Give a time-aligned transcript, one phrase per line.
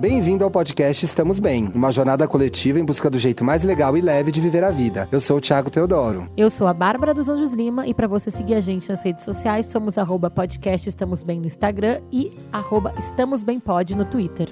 [0.00, 4.00] Bem-vindo ao podcast Estamos Bem, uma jornada coletiva em busca do jeito mais legal e
[4.00, 5.06] leve de viver a vida.
[5.12, 6.26] Eu sou o Thiago Teodoro.
[6.38, 9.26] Eu sou a Bárbara dos Anjos Lima e para você seguir a gente nas redes
[9.26, 14.48] sociais, somos arroba podcast Estamos Bem no Instagram e arroba Estamos Bem Pod no Twitter.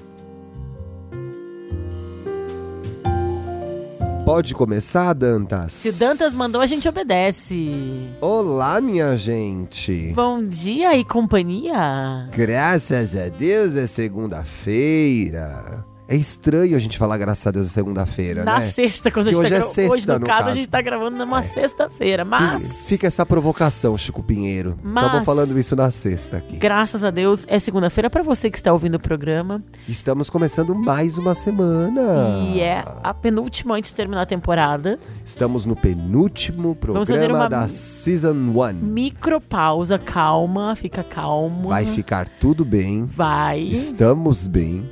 [4.28, 5.72] Pode começar, Dantas?
[5.72, 8.10] Se Dantas mandou, a gente obedece.
[8.20, 10.12] Olá, minha gente.
[10.14, 12.28] Bom dia e companhia.
[12.30, 15.82] Graças a Deus é segunda-feira.
[16.10, 18.62] É estranho a gente falar graças a Deus é segunda-feira, Na né?
[18.62, 20.48] sexta, quando a gente hoje tá é sexta, Hoje, no, no caso, caso.
[20.48, 22.62] a gente tá gravando numa sexta-feira, mas...
[22.62, 24.78] Fi- Fica essa provocação, Chico Pinheiro.
[24.82, 26.56] Mas- Estamos falando isso na sexta aqui.
[26.56, 29.62] Graças a Deus, é segunda-feira para você que está ouvindo o programa.
[29.86, 32.00] Estamos começando mais uma semana.
[32.54, 34.98] E é a penúltima antes de terminar a temporada.
[35.22, 38.72] Estamos no penúltimo Vamos fazer programa uma- da Season 1.
[38.82, 41.68] Micropausa, calma, fica calmo.
[41.68, 43.04] Vai ficar tudo bem.
[43.04, 43.60] Vai.
[43.60, 44.90] Estamos bem.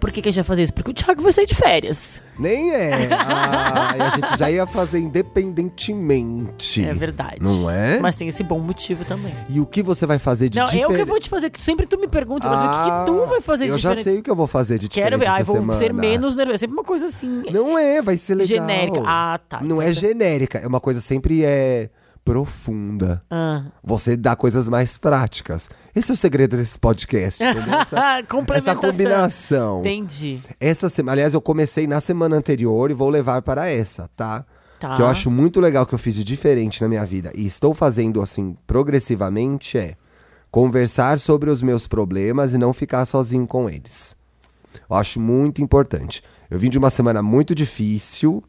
[0.00, 0.72] Por que, que a gente vai fazer isso?
[0.74, 2.22] Porque o Thiago vai sair de férias.
[2.38, 3.08] Nem é.
[3.12, 6.84] Ai, a gente já ia fazer independentemente.
[6.84, 7.38] É verdade.
[7.40, 7.98] Não é?
[8.00, 9.34] Mas tem esse bom motivo também.
[9.48, 10.90] E o que você vai fazer de Não, diferente?
[10.90, 11.50] eu que vou te fazer.
[11.60, 13.88] Sempre tu me pergunta, mas o que, que tu vai fazer de Ah, Eu já
[13.90, 14.04] diferente?
[14.04, 15.28] sei o que eu vou fazer de diferente Quero ver.
[15.28, 15.78] Essa vou semana.
[15.78, 16.54] ser menos nervosa.
[16.54, 17.42] É sempre uma coisa assim.
[17.52, 18.48] Não é, vai ser legal.
[18.48, 19.02] Genérica.
[19.04, 19.60] Ah, tá.
[19.60, 21.90] Não é Então- genérica, é uma coisa sempre é
[22.28, 23.22] profunda.
[23.30, 23.64] Ah.
[23.82, 25.70] Você dá coisas mais práticas.
[25.96, 27.74] Esse é o segredo desse podcast, entendeu?
[27.80, 29.80] Essa, essa combinação.
[29.80, 30.42] Entendi.
[30.60, 34.44] Essa semana, aliás, eu comecei na semana anterior e vou levar para essa, tá?
[34.78, 34.94] Tá.
[34.94, 37.74] Que eu acho muito legal que eu fiz de diferente na minha vida e estou
[37.74, 39.94] fazendo assim progressivamente é
[40.50, 44.14] conversar sobre os meus problemas e não ficar sozinho com eles.
[44.88, 46.22] Eu acho muito importante.
[46.50, 48.42] Eu vim de uma semana muito difícil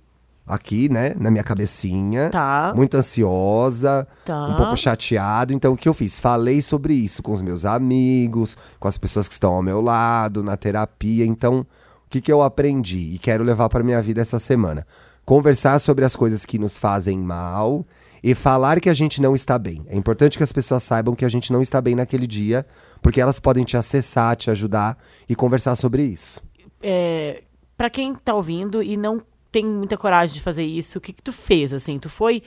[0.50, 2.30] aqui, né, na minha cabecinha.
[2.32, 2.74] Tá.
[2.76, 4.48] Muito ansiosa, Tá.
[4.48, 5.54] um pouco chateado.
[5.54, 6.20] Então, o que eu fiz?
[6.20, 10.44] Falei sobre isso com os meus amigos, com as pessoas que estão ao meu lado,
[10.44, 11.26] na terapia.
[11.26, 14.86] Então, o que, que eu aprendi e quero levar para minha vida essa semana?
[15.24, 17.86] Conversar sobre as coisas que nos fazem mal
[18.24, 19.86] e falar que a gente não está bem.
[19.88, 22.66] É importante que as pessoas saibam que a gente não está bem naquele dia,
[23.02, 24.98] porque elas podem te acessar, te ajudar
[25.30, 26.42] e conversar sobre isso.
[26.82, 27.44] É,
[27.78, 29.22] para quem tá ouvindo e não
[29.52, 31.98] tem muita coragem de fazer isso, o que que tu fez, assim?
[32.00, 32.44] Tu foi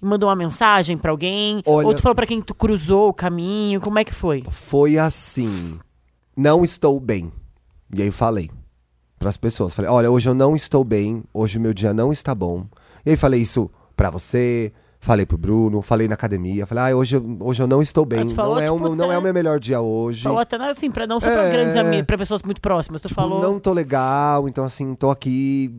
[0.00, 1.62] e mandou uma mensagem pra alguém?
[1.66, 3.80] Olha- Ou tu falou pra quem tu cruzou o caminho?
[3.80, 4.42] Como é que foi?
[4.50, 5.78] Foi assim.
[6.36, 7.32] Não estou bem.
[7.94, 8.50] E aí eu falei
[9.18, 12.12] para as pessoas, falei: "Olha, hoje eu não estou bem, hoje o meu dia não
[12.12, 12.66] está bom".
[13.04, 14.72] E aí falei isso pra você,
[15.06, 18.20] falei pro Bruno, falei na academia, falei: "Ah, hoje, eu- hoje eu não estou bem,
[18.20, 20.24] Ah, tu falou, não é o tipo, meu, não é o meu melhor dia hoje".
[20.24, 21.50] Falou até assim, pra, não só pra É.
[21.52, 23.00] grandes amigos, pra pessoas muito próximas.
[23.00, 23.40] Tu Tipo, falou.
[23.40, 25.72] não tô legal, então assim, tô aqui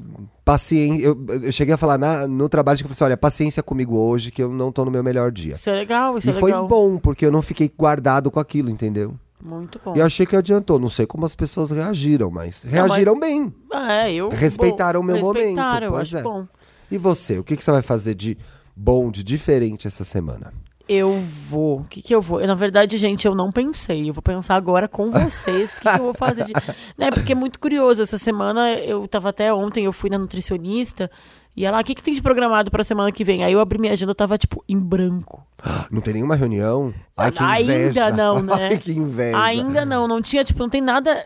[0.45, 1.03] paciência.
[1.05, 3.95] Eu, eu cheguei a falar na- no trabalho que eu falei assim, olha, paciência comigo
[3.97, 5.55] hoje que eu não tô no meu melhor dia.
[5.55, 6.67] Isso é legal, isso E é foi legal.
[6.67, 9.13] bom, porque eu não fiquei guardado com aquilo, entendeu?
[9.43, 9.93] Muito bom.
[9.95, 10.79] E eu achei que adiantou.
[10.79, 13.53] Não sei como as pessoas reagiram, mas reagiram bem.
[13.71, 14.29] Ah, é, eu.
[14.29, 16.21] Respeitaram o meu momento, Respeitaram, eu pois acho é.
[16.23, 16.45] bom.
[16.89, 18.37] E você, o que, que você vai fazer de
[18.77, 20.53] bom, de diferente essa semana?
[20.88, 21.79] Eu vou.
[21.79, 22.39] O que, que eu vou?
[22.39, 24.09] Eu, na verdade, gente, eu não pensei.
[24.09, 26.45] Eu vou pensar agora com vocês o que, que eu vou fazer.
[26.45, 26.53] De...
[26.97, 27.11] né?
[27.11, 28.01] Porque é muito curioso.
[28.01, 31.11] Essa semana, eu tava até ontem, eu fui na nutricionista.
[31.57, 33.43] E ela, o que, que tem de programado pra semana que vem?
[33.43, 35.45] Aí eu abri minha agenda, tava, tipo, em branco.
[35.91, 36.93] Não tem nenhuma reunião?
[37.17, 38.11] Ai, que Ainda inveja.
[38.11, 38.53] não, né?
[38.71, 39.43] Ai, que inveja.
[39.43, 41.25] Ainda não, não tinha, tipo, não tem nada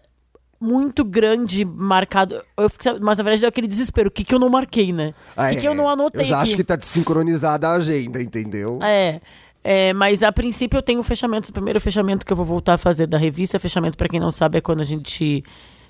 [0.61, 2.39] muito grande marcado.
[2.55, 4.09] Eu fiquei, mas na verdade deu aquele desespero.
[4.09, 5.13] O que, que eu não marquei, né?
[5.35, 5.69] O Ah, que, que é.
[5.69, 8.77] eu não anotei Eu já acho que tá desincronizada a agenda, entendeu?
[8.81, 9.19] É.
[9.63, 11.49] é, mas a princípio eu tenho o fechamento.
[11.49, 13.57] O primeiro fechamento que eu vou voltar a fazer da revista.
[13.59, 15.43] Fechamento, pra quem não sabe, é quando a gente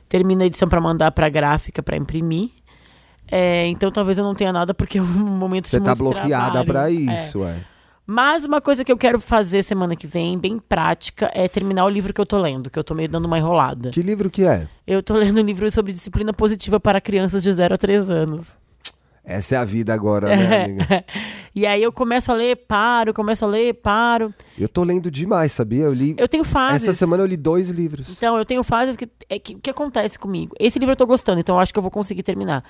[0.08, 2.50] termina a edição pra mandar pra gráfica pra imprimir.
[3.30, 6.14] É, então talvez eu não tenha nada porque é um momento Você de tá muito
[6.16, 6.60] bloqueada
[6.90, 6.92] É.
[6.92, 7.64] isso, é.
[8.12, 11.90] Mas uma coisa que eu quero fazer semana que vem, bem prática, é terminar o
[11.90, 13.90] livro que eu tô lendo, que eu tô meio dando uma enrolada.
[13.90, 14.68] Que livro que é?
[14.86, 18.58] Eu tô lendo um livro sobre disciplina positiva para crianças de 0 a 3 anos.
[19.24, 21.06] Essa é a vida agora, né, amiga?
[21.56, 24.34] e aí eu começo a ler, paro, começo a ler, paro.
[24.60, 25.86] Eu tô lendo demais, sabia?
[25.86, 26.14] Eu li.
[26.18, 26.86] Eu tenho fases.
[26.86, 28.10] Essa semana eu li dois livros.
[28.10, 29.08] Então, eu tenho fases que.
[29.30, 30.54] É, que, que acontece comigo?
[30.60, 32.62] Esse livro eu tô gostando, então eu acho que eu vou conseguir terminar.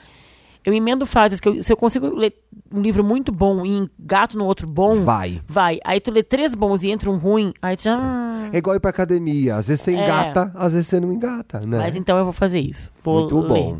[0.63, 2.35] Eu emendo fases que eu- se eu consigo ler
[2.71, 5.41] um livro muito bom e engato no outro bom, Vai.
[5.47, 5.79] vai.
[5.83, 7.99] Aí tu lê três bons e entra um ruim, aí tu já.
[8.53, 9.55] É igual ir pra academia.
[9.55, 10.03] Às vezes você É.
[10.03, 11.79] engata, às vezes você não engata, né?
[11.79, 12.91] Mas então eu vou fazer isso.
[13.03, 13.47] Vou Muito ler.
[13.47, 13.79] bom.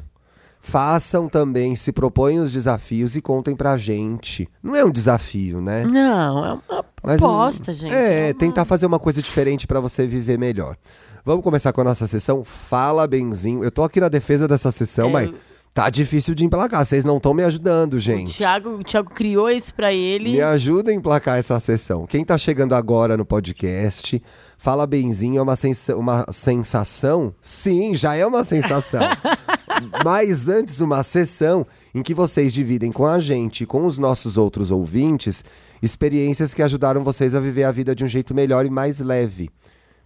[0.64, 4.48] Façam também, se propõem os desafios e contem pra gente.
[4.62, 5.84] Não é um desafio, né?
[5.86, 7.94] Não, é uma Mas um- proposta, gente.
[7.94, 10.78] É, uma- tentar fazer uma coisa diferente pra você viver melhor.
[11.26, 13.64] Vamos começar com a nossa sessão Fala Benzinho.
[13.64, 15.32] Eu tô aqui na defesa dessa sessão, É, mas
[15.74, 16.86] Tá difícil de emplacar.
[16.86, 18.38] Vocês não estão me ajudando, O gente.
[18.38, 20.32] Thiago, o Thiago criou isso pra ele.
[20.34, 22.06] Me ajuda a emplacar essa sessão.
[22.06, 24.22] Quem tá chegando agora no podcast,
[24.58, 27.34] Fala Benzinho é uma, sensa- uma sensação?
[27.42, 29.00] Sim, já é uma sensação.
[30.04, 31.66] Mas antes, uma sessão
[31.96, 35.42] em que vocês dividem com a gente e com os nossos outros ouvintes
[35.82, 39.50] experiências que ajudaram vocês a viver a vida de um jeito melhor e mais leve.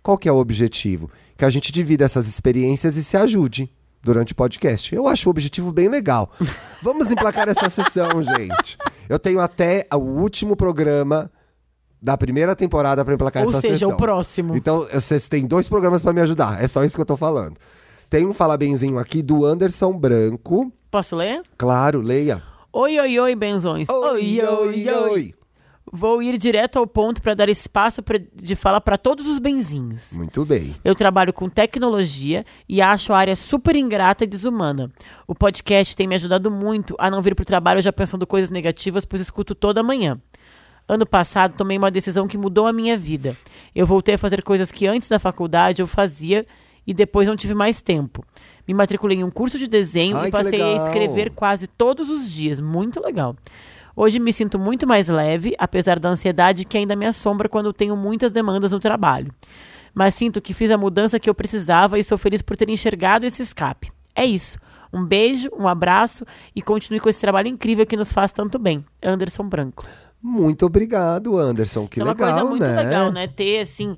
[0.04, 1.10] Qual que é o objetivo?
[1.36, 3.68] Que a gente divida essas experiências e se ajude
[4.06, 4.94] durante o podcast.
[4.96, 6.32] Eu acho o objetivo bem legal.
[6.82, 8.78] Vamos emplacar essa sessão, gente.
[9.10, 11.32] Eu tenho até o último programa
[12.00, 13.90] da primeira temporada para emplacar Ou essa seja, sessão.
[13.90, 14.56] o próximo.
[14.56, 16.64] Então, vocês têm dois programas para me ajudar.
[16.64, 17.58] É só isso que eu tô falando.
[18.08, 20.72] Tem um Fala Benzinho aqui do Anderson Branco.
[20.92, 21.42] Posso ler?
[21.58, 22.44] Claro, leia.
[22.72, 23.88] Oi, oi, oi, benzões.
[25.92, 30.14] Vou ir direto ao ponto para dar espaço pra- de fala para todos os benzinhos.
[30.14, 30.76] Muito bem.
[30.84, 34.92] Eu trabalho com tecnologia e acho a área super ingrata e desumana.
[35.28, 39.06] O podcast tem me ajudado muito a não vir pro trabalho já pensando coisas negativas,
[39.06, 40.20] pois escuto toda manhã.
[40.88, 43.36] Ano passado tomei uma decisão que mudou a minha vida.
[43.74, 46.46] Eu voltei a fazer coisas que antes da faculdade eu fazia
[46.86, 48.24] e depois não tive mais tempo.
[48.68, 52.32] Me matriculei em um curso de desenho Ai, e passei a escrever quase todos os
[52.32, 52.60] dias.
[52.60, 53.36] Muito legal.
[53.96, 57.96] Hoje me sinto muito mais leve, apesar da ansiedade que ainda me assombra quando tenho
[57.96, 59.32] muitas demandas no trabalho.
[59.94, 63.26] Mas sinto que fiz a mudança que eu precisava e sou feliz por ter enxergado
[63.26, 63.92] esse escape.
[64.14, 64.58] É isso.
[64.92, 68.84] Um beijo, um abraço e continue com esse trabalho incrível que nos faz tanto bem.
[69.02, 69.86] Anderson Branco.
[70.22, 71.88] Muito obrigado, Anderson.
[71.88, 72.84] Que Isso é uma legal, coisa muito né?
[72.84, 73.28] legal, né?
[73.28, 73.96] Ter, assim,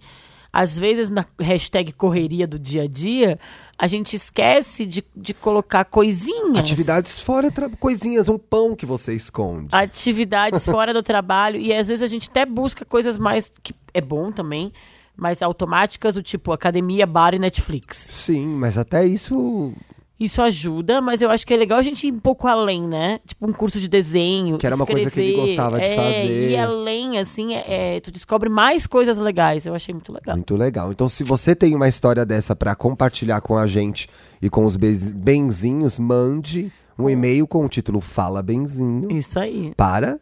[0.57, 3.39] às vezes na hashtag correria do dia a dia,
[3.77, 6.57] a gente esquece de, de colocar coisinhas.
[6.57, 9.67] Atividades fora, coisinhas, um pão que você esconde.
[9.71, 14.01] atividades fora do trabalho e às vezes a gente até busca coisas mais que é
[14.01, 14.73] bom também,
[15.15, 18.09] mais automáticas, do tipo academia, bar e Netflix.
[18.11, 19.71] Sim, mas até isso
[20.19, 23.19] Isso ajuda, mas eu acho que é legal a gente ir um pouco além, né?
[23.25, 25.95] Tipo um curso de desenho, Que era uma coisa que ele escrever, gostava de é,
[25.95, 26.51] fazer.
[26.51, 29.67] Ir além, assim, é, é, tu descobre mais coisas legais.
[29.67, 30.35] Eu achei muito legal.
[30.35, 30.91] Muito legal.
[30.91, 34.09] Então, se você tem uma história dessa pra compartilhar com a gente
[34.41, 39.71] e com os benzinhos, mande um e-mail com o título Fala Benzinho Isso aí.
[39.77, 40.19] para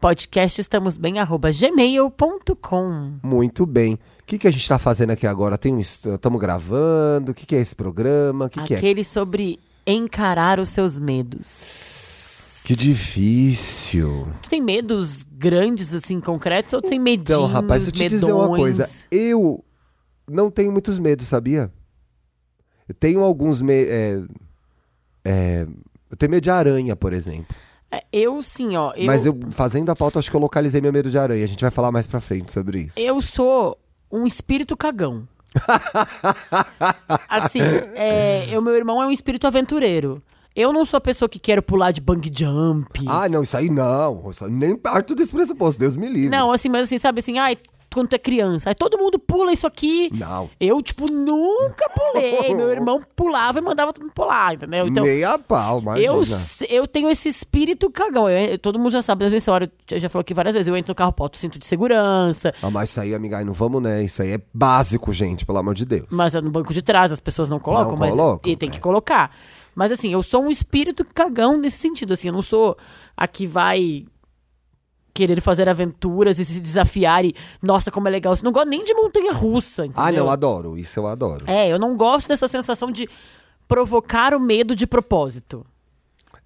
[0.00, 3.18] Podcast estamos bem, arroba gmail.com.
[3.22, 3.98] Muito bem.
[4.30, 5.58] O que, que a gente tá fazendo aqui agora?
[5.58, 7.32] Tem um Estamos gravando?
[7.32, 8.48] O que, que é esse programa?
[8.48, 8.76] Que, é?
[8.76, 12.62] Aquele sobre encarar os seus medos.
[12.64, 14.28] Que difícil.
[14.40, 18.42] Tu tem medos grandes, assim, concretos, ou tem medinhos, Então, rapaz, eu te dizer uma
[18.42, 18.60] medões?
[18.76, 18.88] coisa.
[19.10, 19.64] Eu
[20.30, 21.68] não tenho muitos medos, sabia?
[22.88, 24.22] Eu tenho alguns me é,
[25.24, 25.66] é,
[26.08, 27.52] eu tenho medo de aranha, por exemplo.
[27.90, 28.92] É, Eu, sim, ó.
[28.94, 31.42] Eu, Mas eu, fazendo a pauta, acho que eu localizei meu medo de aranha.
[31.42, 32.96] A gente vai falar mais pra frente sobre isso.
[32.96, 33.76] eu sou
[34.10, 35.26] um espírito cagão.
[37.28, 37.60] assim,
[37.94, 40.22] é, o meu irmão é um espírito aventureiro.
[40.54, 43.04] Eu não sou a pessoa que quero pular de bang jump.
[43.08, 44.30] Ah, não, isso aí não.
[44.30, 46.28] Isso aí nem parto desse pressuposto, Deus me livre.
[46.28, 47.56] não, assim, mas assim, sabe assim, ai,
[47.92, 50.08] quando tu é criança, aí todo mundo pula isso aqui.
[50.12, 50.48] Não.
[50.60, 52.54] Eu, tipo, nunca pulei.
[52.54, 54.86] Meu irmão pulava e mandava todo mundo pular, entendeu?
[54.86, 56.06] Então, Nem a pau, imagina.
[56.06, 56.22] Eu,
[56.68, 58.28] eu tenho esse espírito cagão.
[58.28, 59.70] Eu- todo mundo já sabe da minha história.
[59.90, 60.68] Eu já falou aqui várias vezes.
[60.68, 62.54] Eu entro no carro, boto cinto de segurança.
[62.62, 64.02] Ah, mas isso aí, amiga, aí não vamos, né?
[64.02, 66.06] Isso aí é básico, gente, pelo amor de Deus.
[66.10, 67.92] Mas é no banco de trás as pessoas não colocam.
[67.92, 68.72] Não mas colocam, e tem é.
[68.72, 69.34] que colocar.
[69.74, 72.12] Mas assim, eu sou um espírito cagão nesse sentido.
[72.12, 72.76] Assim, eu não sou
[73.16, 74.06] a que vai
[75.12, 77.34] querer fazer aventuras e se desafiar e...
[77.62, 78.32] Nossa, como é legal.
[78.34, 80.04] Eu não gosto nem de montanha-russa, entendeu?
[80.04, 80.78] Ah, não, adoro.
[80.78, 81.44] Isso eu adoro.
[81.46, 83.08] É, eu não gosto dessa sensação de
[83.68, 85.64] provocar o medo de propósito.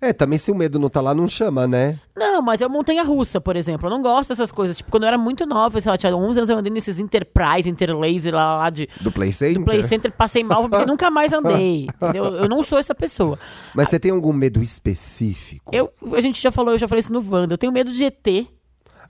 [0.01, 1.99] É, também se o medo não tá lá, não chama, né?
[2.17, 3.87] Não, mas é montanha-russa, por exemplo.
[3.87, 4.77] Eu não gosto dessas coisas.
[4.77, 7.69] Tipo, quando eu era muito nova, sei lá, tinha 11 anos, eu andei nesses Enterprise,
[7.69, 9.65] Interlaser lá, lá de Do Play Center.
[9.65, 11.87] Play Center, passei mal porque nunca mais andei.
[11.97, 12.25] Entendeu?
[12.25, 13.39] Eu não sou essa pessoa.
[13.75, 15.75] Mas você tem algum medo específico?
[15.75, 17.55] Eu, a gente já falou, eu já falei isso no Wanda.
[17.55, 18.47] Eu tenho medo de ET.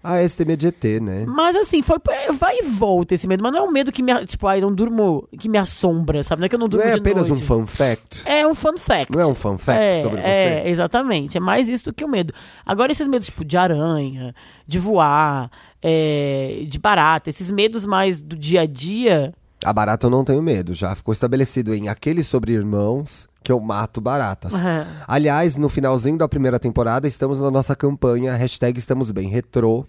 [0.06, 1.24] Ah, esse tem medo de ET, né?
[1.26, 1.96] Mas assim, foi,
[2.38, 3.42] vai e volta esse medo.
[3.42, 6.40] Mas não é um medo que me, tipo, ai, não durmo, que me assombra, sabe?
[6.40, 7.42] Não é que eu não Não durmo é de apenas noite.
[7.42, 8.22] um fun fact?
[8.26, 9.10] É um fun fact.
[9.10, 10.26] Não é um fun fact é, sobre você?
[10.26, 11.38] É, exatamente.
[11.38, 12.34] É mais isso do que o medo.
[12.66, 14.34] Agora, esses medos, tipo, de aranha,
[14.66, 15.50] de voar,
[15.82, 19.32] é, de barata, esses medos mais do dia a dia.
[19.64, 20.74] A barata eu não tenho medo.
[20.74, 24.54] Já ficou estabelecido em aquele sobre irmãos que eu mato baratas.
[24.54, 24.86] Aham.
[25.06, 29.84] Aliás, no finalzinho da primeira temporada, estamos na nossa campanha hashtag Estamos Bem Retrô.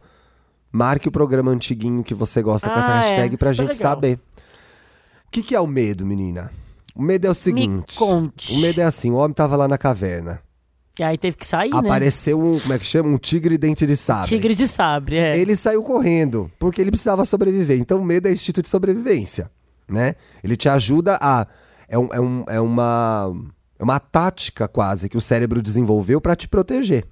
[0.72, 3.02] Marque o programa antiguinho que você gosta com essa Ah, é.
[3.02, 3.92] hashtag pra Super gente legal.
[3.96, 4.20] saber.
[5.28, 6.52] O que, que é o medo, menina?
[6.94, 7.98] O medo é o seguinte.
[7.98, 8.54] conte.
[8.54, 10.42] O medo é assim, o homem tava lá na caverna.
[10.98, 11.78] E aí teve que sair, né?
[11.78, 13.10] Apareceu um, como é que chama?
[13.10, 14.30] Um tigre dente de sabre.
[14.30, 15.38] Tigre de sabre, é.
[15.38, 17.78] Ele saiu correndo, porque ele precisava sobreviver.
[17.80, 19.50] Então, o medo é instinto de sobrevivência,
[19.90, 20.16] né?
[20.44, 21.46] Ele te ajuda a...
[21.88, 23.34] É, um, é, um, é uma...
[23.78, 27.06] É uma tática quase que o cérebro desenvolveu para te proteger.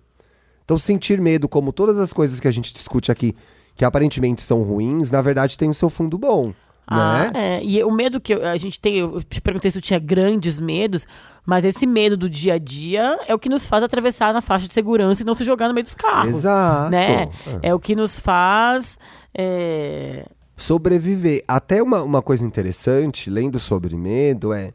[0.63, 3.36] Então, sentir medo, como todas as coisas que a gente discute aqui,
[3.75, 6.53] que aparentemente são ruins, na verdade tem o seu fundo bom.
[6.88, 7.58] Ah, né?
[7.58, 7.63] é.
[7.63, 11.06] E o medo que a gente tem, eu te perguntei se eu tinha grandes medos,
[11.46, 14.68] mas esse medo do dia a dia é o que nos faz atravessar na faixa
[14.68, 16.36] de segurança e não se jogar no meio dos carros.
[16.36, 16.92] Exato.
[16.92, 17.30] Né?
[17.62, 18.98] É, o que nos faz.
[19.34, 21.43] é, Sobreviver.
[21.48, 24.74] Até uma, uma coisa interessante, lendo sobre medo, é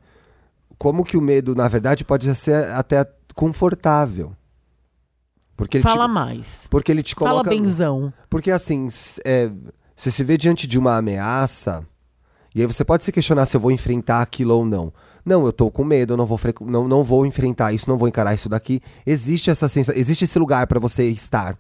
[0.76, 4.34] como que o medo, na verdade, pode ser até confortável.
[5.56, 6.60] Porque Fala te, mais.
[6.70, 7.50] porque ele te Fala coloca.
[7.50, 8.12] benzão.
[8.30, 8.88] Porque assim,
[9.24, 9.50] é,
[9.94, 11.84] você se vê diante de uma ameaça,
[12.54, 14.92] e aí você pode se questionar se eu vou enfrentar aquilo ou não.
[15.24, 18.08] Não, eu tô com medo, eu não vou, não, não vou enfrentar isso, não vou
[18.08, 18.80] encarar isso daqui.
[19.04, 21.56] Existe essa sensação, existe esse lugar pra você estar.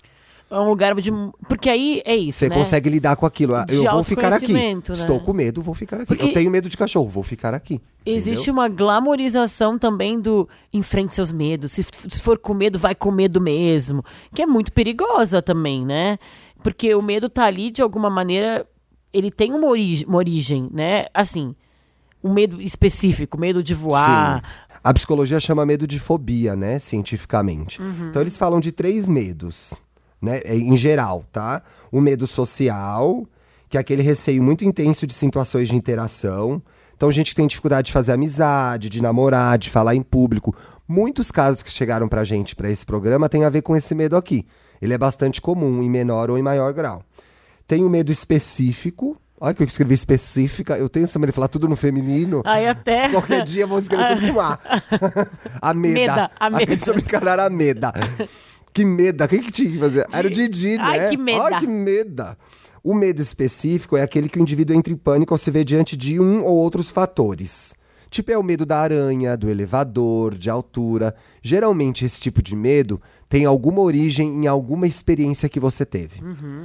[0.50, 1.10] É um lugar de.
[1.46, 2.38] Porque aí é isso.
[2.38, 2.56] Você né?
[2.56, 3.54] consegue lidar com aquilo.
[3.54, 4.52] Ah, De eu vou ficar aqui.
[4.52, 4.72] né?
[4.92, 6.06] Estou com medo, vou ficar aqui.
[6.06, 7.80] Porque- Eu tenho medo de cachorro, vou ficar aqui.
[8.06, 8.54] Existe entendeu?
[8.54, 11.72] uma glamorização também do enfrente seus medos.
[11.72, 11.82] Se,
[12.22, 14.02] for com medo, vai com medo mesmo.
[14.34, 16.18] Que é muito perigosa também, né?
[16.62, 18.66] Porque o medo tá ali de alguma maneira.
[19.12, 21.06] Ele tem uma, origi uma origem, né?
[21.12, 21.54] Assim,
[22.24, 24.42] um medo específico, medo de voar.
[24.42, 24.68] Sim.
[24.82, 27.82] A psicologia chama medo de fobia, né, cientificamente.
[27.82, 28.08] Uhum.
[28.08, 29.74] Então eles falam de três medos,
[30.20, 31.62] né, é, em geral, tá?
[31.90, 33.26] O medo social,
[33.68, 36.62] que é aquele receio muito intenso de situações de interação.
[36.96, 40.54] Então, gente que tem dificuldade de fazer amizade, de namorar, de falar em público.
[40.86, 44.16] Muitos casos que chegaram pra gente pra esse programa tem a ver com esse medo
[44.16, 44.44] aqui.
[44.82, 47.04] Ele é bastante comum, em menor ou em maior grau.
[47.68, 49.16] Tem o medo específico.
[49.40, 50.76] Olha que eu escrevi específica.
[50.76, 52.42] Eu tenho essa maneira de falar tudo no feminino.
[52.44, 53.08] Aí até.
[53.10, 54.58] Qualquer dia vamos escrever tudo com A.
[55.62, 56.00] A meda.
[56.00, 56.92] Meda, a meda.
[56.94, 57.92] Brincadeira era a meda.
[58.78, 59.26] Que meda.
[59.26, 60.06] Quem que tinha que fazer?
[60.12, 60.84] Era o Didi, né?
[60.84, 61.42] Ai, que meda.
[61.42, 62.38] Ai, que meda.
[62.84, 65.96] O medo específico é aquele que o indivíduo entra em pânico ao se ver diante
[65.96, 67.74] de um ou outros fatores.
[68.08, 71.12] Tipo, é o medo da aranha, do elevador, de altura.
[71.42, 76.20] Geralmente, esse tipo de medo tem alguma origem em alguma experiência que você teve.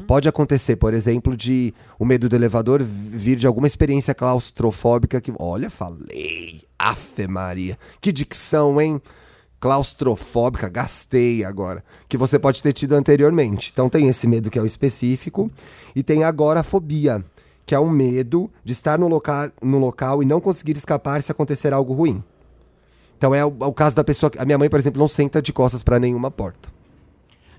[0.06, 5.34] Pode acontecer, por exemplo, de o medo do elevador vir de alguma experiência claustrofóbica que.
[5.40, 6.62] Olha, falei.
[6.78, 7.76] Afe Maria.
[8.00, 9.02] Que dicção, hein?
[9.64, 11.86] Claustrofóbica, gastei agora.
[12.10, 13.70] Que você pode ter tido anteriormente.
[13.72, 15.50] Então tem esse medo que é o específico.
[15.96, 17.24] E tem agora a fobia,
[17.66, 21.32] que é o medo de estar no, loca no local e não conseguir escapar se
[21.32, 22.22] acontecer algo ruim.
[23.18, 24.30] Então é o, é o caso da pessoa.
[24.30, 26.68] que- A minha mãe, por exemplo, não senta de costas para nenhuma porta.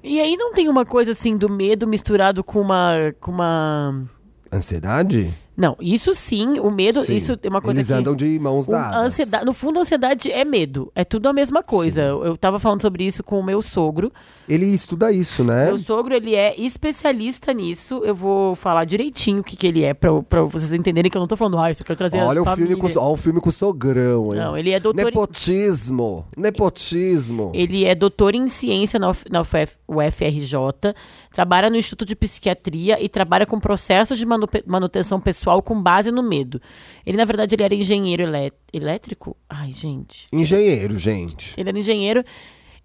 [0.02, 3.14] E aí não tem uma coisa assim do medo misturado com uma.
[3.18, 4.04] com uma.
[4.52, 5.34] Ansiedade?
[5.56, 7.14] Não, isso sim, o medo, Sim.
[7.14, 7.92] isso é uma coisa Eles que.
[7.92, 8.96] andam de mãos dadas.
[8.96, 10.90] ansiedade, no fundo, a ansiedade é medo.
[10.94, 12.02] É tudo a mesma coisa.
[12.02, 14.12] Eu, eu tava falando sobre isso com o meu sogro.
[14.48, 15.66] Ele estuda isso, né?
[15.66, 18.02] Meu sogro, ele é especialista nisso.
[18.04, 21.20] Eu vou falar direitinho o que, que ele é, pra, pra vocês entenderem que eu
[21.20, 23.16] não tô falando, ah, isso eu quero trazer Olha a o filme, com, olha o
[23.16, 24.38] filme com o sogrão, hein?
[24.40, 26.26] Não, ele é doutor em- Nepotismo.
[26.36, 27.52] Nepotismo.
[27.54, 29.54] Ele é doutor em ciência na, UF, na UF,
[29.88, 30.94] UFRJ,
[31.32, 36.10] trabalha no Instituto de Psiquiatria e trabalha com processos de manu- manutenção pessoal com base
[36.10, 36.60] no medo.
[37.06, 39.36] Ele, na verdade, ele era engenheiro elé- elétrico?
[39.48, 40.26] Ai, gente.
[40.32, 41.54] Engenheiro, gente.
[41.56, 42.24] Ele era engenheiro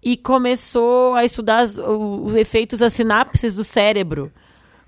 [0.02, 4.32] e começou a estudar as- os efeitos, as sinapses do cérebro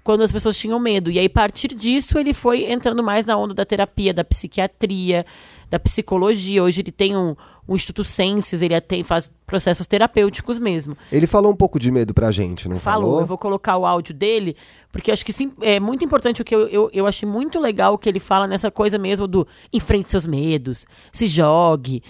[0.04, 1.11] quando as pessoas tinham medo.
[1.12, 5.25] E aí, a partir disso, ele foi entrando mais na onda da terapia, da psiquiatria,
[5.71, 6.62] da psicologia.
[6.64, 7.37] Hoje ele tem um,
[7.69, 10.97] um Instituto Senses, ele tem, faz processos terapêuticos mesmo.
[11.12, 13.21] Ele falou um pouco de medo pra gente, não Falou, falou?
[13.21, 14.57] eu vou colocar o áudio dele,
[14.90, 17.95] porque acho que sim, é muito importante o que eu, eu, eu achei muito legal
[17.95, 22.02] o que ele fala nessa coisa mesmo do enfrente seus medos, se jogue,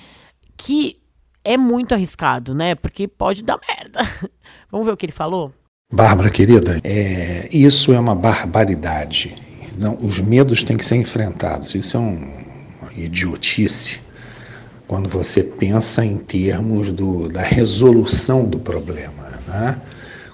[0.57, 0.97] que
[1.45, 2.75] é muito arriscado, né?
[2.75, 4.01] Porque pode dar merda.
[4.71, 5.53] Vamos ver o que ele falou?
[5.93, 9.35] Bárbara, querida, é, isso é uma barbaridade.
[9.77, 11.75] Não, os medos têm que ser enfrentados.
[11.75, 12.45] Isso é um,
[12.81, 14.01] uma idiotice
[14.87, 19.41] quando você pensa em termos do, da resolução do problema.
[19.47, 19.81] Né?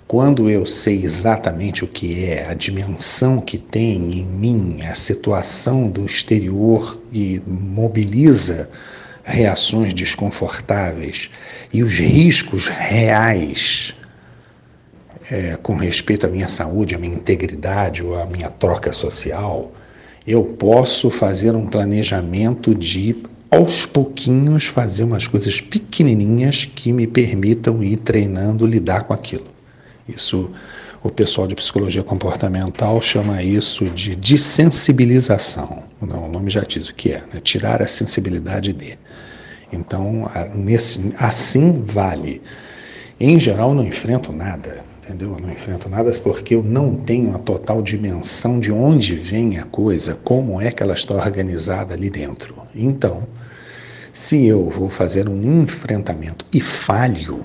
[0.06, 5.90] Quando eu sei exatamente o que é, a dimensão que tem em mim, a situação
[5.90, 8.70] do exterior e mobiliza
[9.28, 11.30] reações desconfortáveis
[11.72, 13.94] e os riscos reais
[15.30, 19.70] é, com respeito à minha saúde, à minha integridade ou à minha troca social,
[20.26, 23.16] eu posso fazer um planejamento de
[23.50, 29.46] aos pouquinhos fazer umas coisas pequenininhas que me permitam ir treinando lidar com aquilo.
[30.06, 30.50] Isso
[31.02, 35.84] o pessoal de psicologia comportamental chama isso de desensibilização.
[36.02, 37.40] Não, o nome já diz o que é, né?
[37.42, 38.98] tirar a sensibilidade de.
[39.72, 42.42] Então, nesse, assim vale.
[43.20, 45.32] Em geral, não enfrento nada, entendeu?
[45.34, 49.64] Eu não enfrento nada porque eu não tenho a total dimensão de onde vem a
[49.64, 52.56] coisa, como é que ela está organizada ali dentro.
[52.74, 53.28] Então,
[54.12, 57.44] Se eu vou fazer um enfrentamento e falho,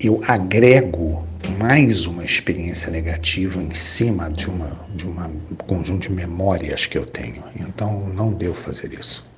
[0.00, 1.26] eu agrego
[1.58, 6.98] mais uma experiência negativa em cima de uma de uma um conjunto de memórias que
[6.98, 7.44] eu tenho.
[7.58, 9.28] Então não devo fazer isso.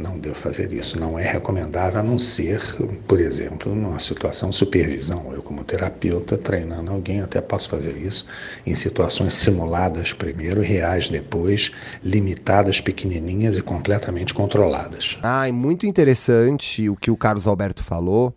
[0.00, 0.98] Não devo fazer isso.
[0.98, 2.60] Não é recomendável a não ser,
[3.06, 5.32] por exemplo, numa situação de supervisão.
[5.32, 8.26] Eu, como terapeuta, treinando alguém, até posso fazer isso
[8.66, 11.70] em situações simuladas primeiro, reais depois,
[12.02, 15.18] limitadas, pequenininhas e completamente controladas.
[15.22, 18.34] Ah, é muito interessante o que o Carlos Alberto falou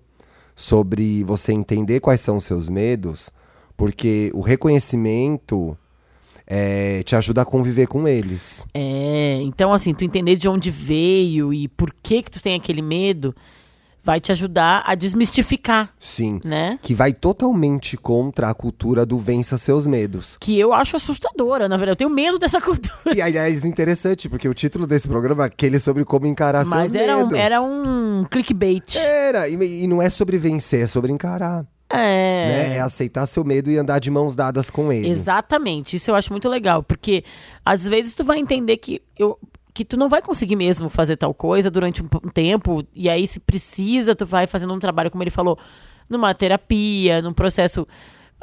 [0.56, 3.32] sobre você entender quais são os seus medos,
[3.78, 5.78] porque o reconhecimento
[6.56, 8.64] é, te ajuda a conviver com eles.
[8.76, 12.82] É, então assim, tu entender de onde veio e por que que tu tem aquele
[12.84, 13.34] medo
[14.04, 16.40] vai te ajudar a desmistificar, Sim.
[16.44, 16.78] né?
[16.82, 20.38] Que vai totalmente contra a cultura do vença seus medos.
[20.40, 21.94] Que eu acho assustadora, na verdade.
[21.94, 23.16] Eu tenho medo dessa cultura.
[23.16, 27.02] E aliás, interessante, porque o título desse programa é aquele sobre como encarar Mas seus
[27.02, 27.40] era um, medos.
[27.40, 28.98] era um clickbait.
[28.98, 31.66] Era, e, e não é sobre vencer, é sobre encarar.
[31.94, 32.48] É.
[32.48, 32.78] Né?
[32.78, 35.08] É aceitar seu medo e andar de mãos dadas com ele.
[35.08, 37.24] Exatamente, isso eu acho muito legal, porque
[37.64, 39.38] às vezes tu vai entender que eu
[39.74, 43.26] que tu não vai conseguir mesmo fazer tal coisa durante um, um tempo, e aí
[43.26, 45.58] se precisa, tu vai fazendo um trabalho, como ele falou,
[46.08, 47.88] numa terapia, num processo,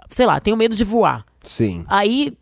[0.09, 1.25] sei lá, tenho medo de voar.
[1.45, 2.37] Sim, Aí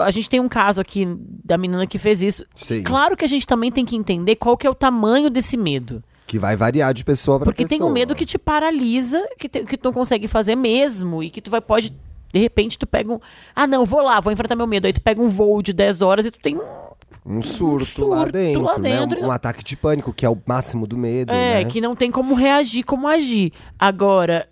[0.00, 1.04] a gente tem um caso aqui
[1.44, 2.44] da menina que fez isso.
[2.54, 2.82] sim.
[2.82, 6.02] Claro que a gente também tem que entender qual que é o tamanho desse medo.
[6.28, 7.78] Que vai variar de pessoa para Porque pessoa.
[7.80, 11.30] tem um medo que te paralisa, que, te- que tu não consegue fazer mesmo, e
[11.30, 11.92] que tu vai, pode,
[12.32, 13.18] de repente, tu pega um.
[13.56, 14.86] Ah, não, vou lá, vou enfrentar meu medo.
[14.86, 16.88] Aí tu pega um voo de 10 horas e tu tem um.
[17.26, 18.90] Um surto, lá surto dentro, lá né?
[19.00, 19.22] dentro.
[19.22, 21.64] Um, um ataque de pânico, que é o máximo do medo, É, né?
[21.64, 23.52] que não tem como reagir, como agir.
[23.78, 24.46] Agora,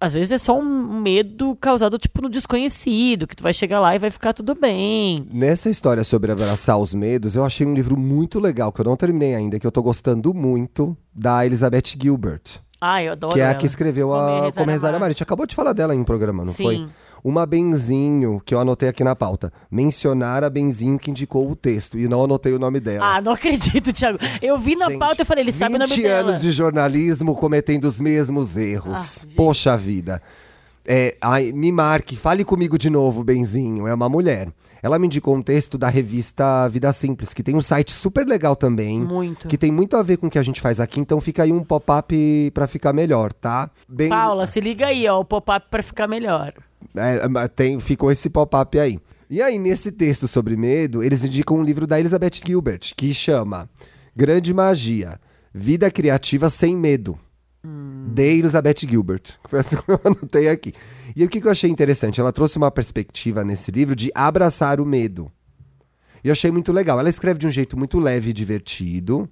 [0.00, 3.94] às vezes é só um medo causado, tipo, no desconhecido, que tu vai chegar lá
[3.94, 5.26] e vai ficar tudo bem.
[5.32, 8.96] Nessa história sobre abraçar os medos, eu achei um livro muito legal, que eu não
[8.96, 12.63] terminei ainda, que eu tô gostando muito, da Elizabeth Gilbert.
[12.86, 13.54] Ai, eu adoro Que é a ela.
[13.54, 15.06] que escreveu a Como Rezar Amar.
[15.08, 16.62] A gente acabou de falar dela em um programa, não Sim.
[16.64, 16.88] foi?
[17.24, 19.50] Uma Benzinho, que eu anotei aqui na pauta.
[19.70, 21.98] Mencionar a Benzinho que indicou o texto.
[21.98, 23.16] E não anotei o nome dela.
[23.16, 24.18] Ah, não acredito, Thiago.
[24.42, 26.28] Eu vi na Gente, pauta e falei, ele sabe o nome 20 dela.
[26.30, 29.24] anos de jornalismo cometendo os mesmos erros.
[29.24, 29.26] Ah.
[29.34, 30.20] Poxa vida.
[30.86, 33.86] É, ai, me marque, fale comigo de novo, Benzinho.
[33.86, 34.48] É uma mulher.
[34.82, 38.54] Ela me indicou um texto da revista Vida Simples, que tem um site super legal
[38.54, 39.00] também.
[39.00, 39.48] Muito.
[39.48, 41.50] Que tem muito a ver com o que a gente faz aqui, então fica aí
[41.50, 43.70] um pop-up pra ficar melhor, tá?
[43.88, 46.52] Bem, Paula, se liga aí, ó, o pop-up pra ficar melhor.
[46.94, 48.98] é, tem, ficou esse pop-up aí.
[49.30, 53.66] E aí, nesse texto sobre medo, eles indicam um livro da Elizabeth Gilbert, que chama
[54.14, 55.18] Grande Magia,
[55.52, 57.18] Vida Criativa Sem Medo.
[57.64, 59.38] De Elizabeth Gilbert.
[59.48, 60.72] Foi assim que eu anotei aqui.
[61.16, 62.20] E o que que eu achei interessante?
[62.20, 65.30] Ela trouxe uma perspectiva nesse livro de abraçar o medo.
[66.22, 67.00] E eu achei muito legal.
[67.00, 69.28] Ela escreve de um jeito muito leve e divertido.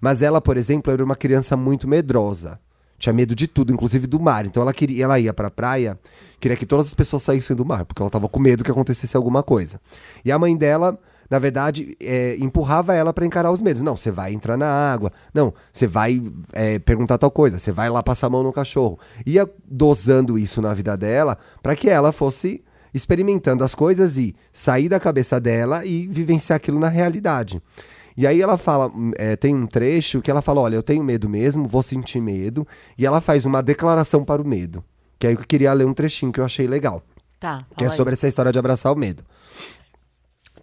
[0.00, 2.60] Mas ela, por exemplo, era uma criança muito medrosa.
[2.98, 4.44] Tinha medo de tudo, inclusive do mar.
[4.44, 5.98] Então ela queria, ela ia pra praia,
[6.40, 9.16] queria que todas as pessoas saíssem do mar, porque ela tava com medo que acontecesse
[9.16, 9.80] alguma coisa.
[10.24, 10.98] E a mãe dela,
[11.30, 13.82] na verdade, é, empurrava ela pra encarar os medos.
[13.82, 15.12] Não, você vai entrar na água.
[15.32, 17.58] Não, você vai é, perguntar tal coisa.
[17.58, 18.98] Você vai lá passar a mão no cachorro.
[19.26, 22.62] Ia dosando isso na vida dela pra que ela fosse
[22.94, 27.60] experimentando as coisas e sair da cabeça dela e vivenciar aquilo na realidade.
[28.16, 31.28] E aí ela fala, é, tem um trecho que ela fala, olha, eu tenho medo
[31.28, 32.66] mesmo, vou sentir medo.
[32.96, 34.82] E ela faz uma declaração para o medo.
[35.18, 37.02] Que aí eu queria ler um trechinho que eu achei legal.
[37.38, 37.96] Tá, Que é fala aí.
[37.96, 39.22] sobre essa história de abraçar o medo.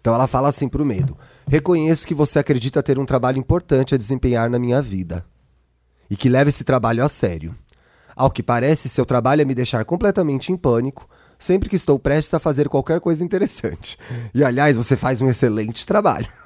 [0.06, 3.98] Então ela fala assim pro medo: Reconheço que você acredita ter um trabalho importante a
[3.98, 5.24] desempenhar na minha vida.
[6.08, 7.56] E que leva esse trabalho a sério.
[8.14, 12.32] Ao que parece, seu trabalho é me deixar completamente em pânico sempre que estou prestes
[12.34, 13.98] a fazer qualquer coisa interessante.
[14.32, 16.28] E aliás, você faz um excelente trabalho.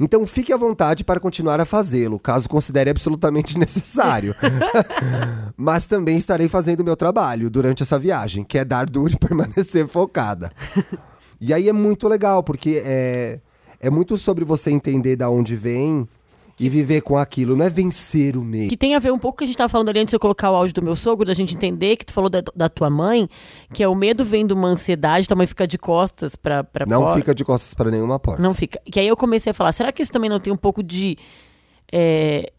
[0.00, 4.34] Então fique à vontade para continuar a fazê-lo, caso considere absolutamente necessário.
[5.56, 9.16] Mas também estarei fazendo o meu trabalho durante essa viagem, que é dar duro e
[9.24, 10.50] permanecer focada.
[11.40, 13.40] E aí é muito legal, porque é,
[13.80, 16.08] é muito sobre você entender da onde vem
[16.58, 18.68] e viver com aquilo, não é vencer o medo.
[18.68, 20.12] Que tem a ver um pouco com o que a gente tava falando ali antes
[20.12, 22.42] de eu colocar o áudio do meu sogro, da gente entender que tu falou da,
[22.54, 23.28] da tua mãe,
[23.72, 26.86] que é o medo vem de uma ansiedade, tua mãe fica de costas pra, pra
[26.86, 27.18] Não porta.
[27.18, 28.40] fica de costas para nenhuma porta.
[28.40, 28.80] Não fica.
[28.84, 31.16] Que aí eu comecei a falar, será que isso também não tem um pouco de
[31.92, 32.52] é,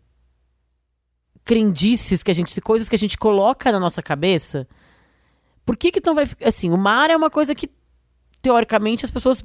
[1.45, 4.67] crendices que a gente, coisas que a gente coloca na nossa cabeça?
[5.65, 6.69] Por que que não vai ficar assim?
[6.69, 7.69] O mar é uma coisa que
[8.45, 9.43] teoricamente as pessoas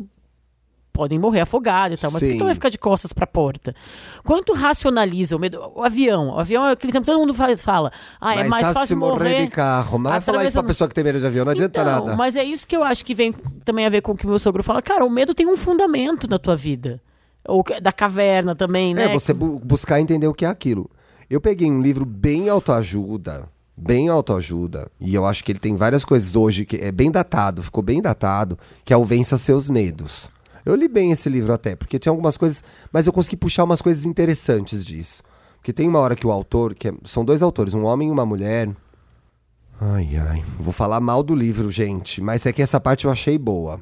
[0.93, 2.39] podem morrer afogadas e tal, mas por que Sim.
[2.39, 3.75] tu vai ficar de costas pra porta?
[4.23, 5.59] Quanto racionaliza o medo?
[5.75, 8.71] O avião, o avião é aquele tempo que todo mundo fa- fala, ah, é mais
[8.73, 9.99] fácil morrer de carro.
[9.99, 11.93] Mas vai falar isso pra atravessando- pessoa que tem medo de avião, não adianta então,
[12.05, 12.17] nada.
[12.17, 13.33] Mas é isso que eu acho que vem
[13.65, 14.83] também a ver com o que o meu sogro fala.
[14.83, 17.01] Cara, o medo tem um fundamento na tua vida.
[17.49, 19.05] Ou da caverna também, né?
[19.05, 20.91] É, você bu- buscar entender o que é aquilo.
[21.31, 23.49] Eu peguei um livro bem autoajuda,
[23.81, 27.63] bem autoajuda, e eu acho que ele tem várias coisas hoje que é bem datado,
[27.63, 30.31] ficou bem datado, que é o Vença Seus Medos.
[30.65, 32.63] Eu li bem esse livro até, porque tinha algumas coisas,
[32.93, 35.23] mas eu consegui puxar umas coisas interessantes disso.
[35.57, 38.11] Porque tem uma hora que o autor, que é- são dois autores, um homem e
[38.11, 38.69] uma mulher.
[39.81, 43.39] Ai, ai, vou falar mal do livro, gente, mas é que essa parte eu achei
[43.39, 43.81] boa.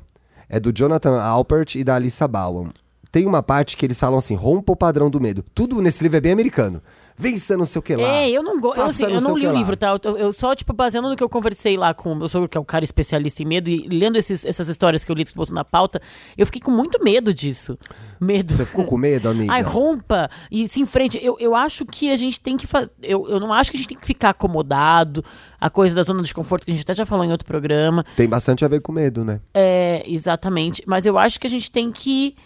[0.48, 2.68] É do Jonathan Alpert e da Alissa Bauer.
[3.10, 5.44] Tem uma parte que eles falam assim: rompa o padrão do medo.
[5.54, 6.82] Tudo nesse livro é bem americano.
[7.20, 8.02] Vença não sei o que lá.
[8.18, 8.80] É, eu não gosto.
[8.80, 9.98] Assim, não eu não o li o livro, tá?
[10.04, 12.56] Eu, eu só, tipo, baseando no que eu conversei lá com o meu sogro, que
[12.56, 15.34] é um cara especialista em medo, e lendo esses- essas histórias que eu li que
[15.34, 16.00] botou na pauta,
[16.36, 17.76] eu fiquei com muito medo disso.
[18.20, 18.54] Medo.
[18.54, 19.52] Você ficou com medo, amiga?
[19.52, 21.18] Ai, rompa e se enfrente.
[21.20, 22.88] Eu, eu acho que a gente tem que fazer.
[23.02, 25.24] Eu, eu não acho que a gente tem que ficar acomodado.
[25.60, 28.04] A coisa da zona de desconforto, que a gente até já falou em outro programa.
[28.14, 29.40] Tem bastante a ver com medo, né?
[29.52, 30.84] É, exatamente.
[30.86, 32.36] Mas eu acho que a gente tem que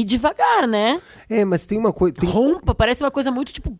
[0.00, 1.00] ir devagar, né?
[1.28, 2.14] É, mas tem uma coisa.
[2.14, 3.78] tem- Rompa, parece uma coisa muito tipo.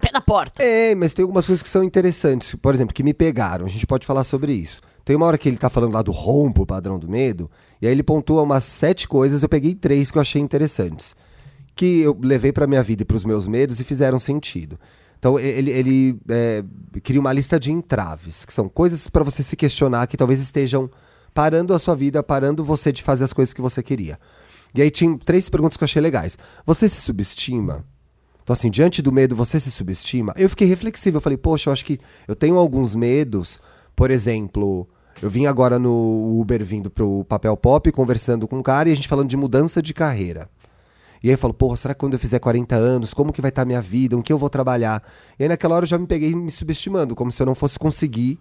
[0.00, 0.62] Pé na porta.
[0.62, 2.54] É, mas tem algumas coisas que são interessantes.
[2.54, 3.66] Por exemplo, que me pegaram.
[3.66, 4.80] A gente pode falar sobre isso.
[5.04, 7.50] Tem uma hora que ele tá falando lá do rompo, o padrão do medo,
[7.82, 11.14] e aí ele pontua umas sete coisas, eu peguei três que eu achei interessantes.
[11.76, 14.80] Que eu levei pra minha vida e pros meus medos e fizeram sentido.
[15.18, 16.64] Então ele, ele é,
[17.02, 20.90] cria uma lista de entraves, que são coisas pra você se questionar que talvez estejam
[21.34, 24.18] parando a sua vida, parando você de fazer as coisas que você queria.
[24.74, 26.36] E aí tinha três perguntas que eu achei legais.
[26.66, 27.84] Você se subestima?
[28.42, 30.34] Então, assim, diante do medo, você se subestima?
[30.36, 31.16] Eu fiquei reflexivo.
[31.16, 33.58] Eu falei, poxa, eu acho que eu tenho alguns medos.
[33.96, 34.86] Por exemplo,
[35.22, 38.94] eu vim agora no Uber vindo pro Papel Pop, conversando com um cara e a
[38.94, 40.50] gente falando de mudança de carreira.
[41.22, 43.48] E aí eu falo, porra, será que quando eu fizer 40 anos, como que vai
[43.48, 44.14] estar a minha vida?
[44.14, 45.02] Com que eu vou trabalhar?
[45.38, 47.78] E aí naquela hora eu já me peguei me subestimando, como se eu não fosse
[47.78, 48.38] conseguir,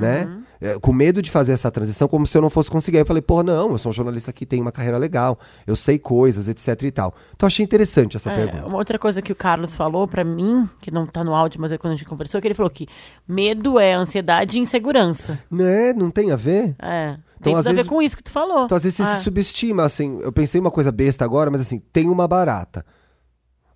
[0.00, 0.38] né?
[0.60, 2.96] É, com medo de fazer essa transição, como se eu não fosse conseguir.
[2.98, 5.76] Aí eu falei, porra, não, eu sou um jornalista que tem uma carreira legal, eu
[5.76, 7.14] sei coisas, etc e tal.
[7.34, 8.66] Então achei interessante essa É, pergunta.
[8.66, 11.70] uma outra coisa que o Carlos falou pra mim, que não tá no áudio, mas
[11.72, 12.86] é quando a gente conversou, que ele falou que
[13.28, 15.38] medo é ansiedade e insegurança.
[15.50, 15.92] Né?
[15.92, 16.74] Não tem a ver?
[16.80, 17.16] É.
[17.40, 18.64] Então, Tem às tudo a ver vezes- com isso que tu falou.
[18.64, 19.16] Então, às vezes, você Ah.
[19.16, 20.18] se subestima, assim.
[20.22, 22.86] Eu pensei uma coisa besta agora, mas assim, tem uma barata.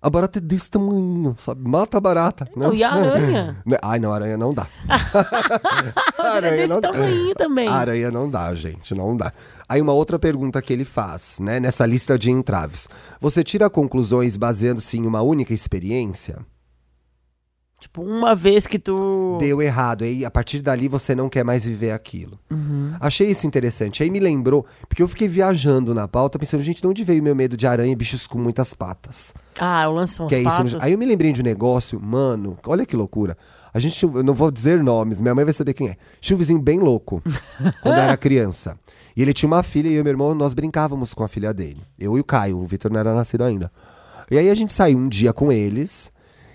[0.01, 1.67] A barata é desse tamanho, sabe?
[1.67, 2.47] Mata a barata.
[2.55, 2.75] Não, né?
[2.77, 3.57] e a aranha?
[3.65, 3.77] Né?
[3.81, 4.65] Ai, não, aranha não dá.
[6.37, 6.91] Ele é desse não dá.
[6.91, 7.67] tamanho também.
[7.67, 9.33] Aranha não dá, gente, não dá.
[9.67, 12.87] Aí uma outra pergunta que ele faz, né, nessa lista de entraves.
[13.19, 16.37] Você tira conclusões baseando-se em uma única experiência?
[17.79, 19.37] Tipo, uma vez que tu.
[19.39, 22.37] Deu errado, aí a partir dali você não quer mais viver aquilo.
[22.51, 22.93] Uhum.
[22.99, 24.03] Achei isso interessante.
[24.03, 27.33] Aí me lembrou, porque eu fiquei viajando na pauta, pensando, gente, de onde veio meu
[27.33, 29.33] medo de aranha e bichos com muitas patas?
[29.59, 30.77] Ah, eu lanço umas Que é isso.
[30.79, 33.37] Aí eu me lembrei de um negócio, mano, olha que loucura.
[33.73, 35.97] A gente, eu não vou dizer nomes, minha mãe vai saber quem é.
[36.19, 37.21] Tinha um vizinho bem louco,
[37.83, 38.77] quando eu era criança.
[39.15, 41.53] E ele tinha uma filha e eu e meu irmão, nós brincávamos com a filha
[41.53, 41.81] dele.
[41.97, 43.71] Eu e o Caio, o Vitor não era nascido ainda.
[44.31, 46.11] E aí a gente saiu um dia com eles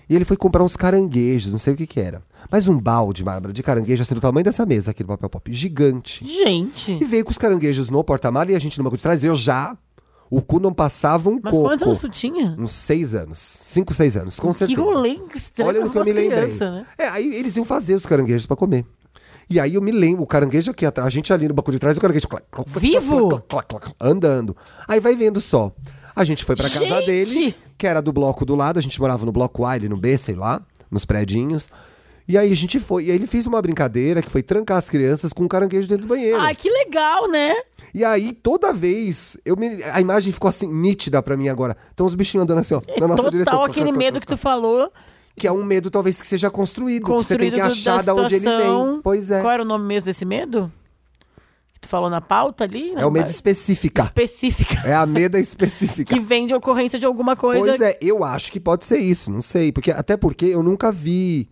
[0.09, 2.21] e ele foi comprar uns caranguejos, não sei o que que era.
[2.49, 5.51] Mas um balde, Bárbara, de caranguejo, assim, do tamanho dessa mesa aqui do papel pop,
[5.51, 6.25] gigante.
[6.25, 6.91] Gente.
[6.93, 9.35] E veio com os caranguejos no porta-mala e a gente no banco de trás, eu
[9.35, 9.75] já,
[10.29, 11.67] o cu não passava um Mas coco.
[11.69, 12.55] quantos anos tu tinha?
[12.57, 13.37] Uns seis anos.
[13.63, 14.81] Cinco, seis anos, com que certeza.
[14.81, 16.41] rolê estranho Olha no que eu me lembrei.
[16.43, 16.85] crianças, né?
[16.97, 18.85] É, aí eles iam fazer os caranguejos pra comer.
[19.49, 21.77] E aí eu me lembro, o caranguejo aqui atrás, a gente ali no banco de
[21.77, 22.27] trás, o caranguejo...
[22.27, 23.29] clac, clac, Vivo?
[23.29, 24.57] clac, clac, clac, andando.
[24.87, 25.71] Aí vai vendo só.
[26.15, 27.05] A gente foi pra casa Gente!
[27.05, 29.97] dele, que era do bloco do lado, a gente morava no bloco A, ele no
[29.97, 31.67] B, sei lá, nos predinhos.
[32.27, 34.89] E aí a gente foi, e aí ele fez uma brincadeira que foi trancar as
[34.89, 36.39] crianças com um caranguejo dentro do banheiro.
[36.39, 37.53] Ai, que legal, né?
[37.93, 41.77] E aí, toda vez, eu me- a imagem ficou assim, nítida pra mim agora.
[41.93, 43.63] Então os bichinhos andando assim, ó, na nossa Total direção.
[43.63, 44.91] aquele medo que tu falou,
[45.37, 47.03] Que é um medo, talvez, que seja construído.
[47.03, 49.01] que você tem construído que achar da da onde ele vem.
[49.03, 49.41] Pois é.
[49.41, 50.71] Qual era o nome mesmo desse medo?
[51.73, 52.91] Que tu falou na pauta ali?
[52.95, 54.01] É o medo específica.
[54.03, 54.81] específica.
[54.83, 56.13] É a meda específica.
[56.13, 57.67] Que vem de ocorrência de alguma coisa.
[57.67, 59.71] Pois é, eu acho que pode ser isso, não sei.
[59.71, 61.47] Porque, até porque eu nunca vi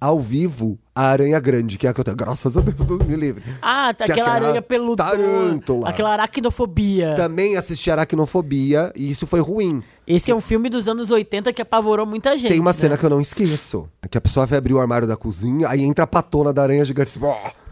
[0.00, 2.16] ao vivo a aranha grande, que é a que eu tenho.
[2.16, 3.42] Graças a Deus, Deus me livre.
[3.60, 5.10] Ah, tá, é aquela aquela aranha peludona.
[5.10, 5.88] tarântula.
[5.88, 7.14] Aquela aracnofobia.
[7.16, 9.82] Também assisti Aracnofobia e isso foi ruim.
[10.06, 12.50] Esse é um filme dos anos 80 que apavorou muita gente.
[12.50, 12.76] Tem uma né?
[12.76, 13.88] cena que eu não esqueço.
[14.10, 16.84] Que a pessoa vai abrir o armário da cozinha, aí entra a patona da aranha
[16.84, 17.10] gigante.
[17.10, 17.20] assim.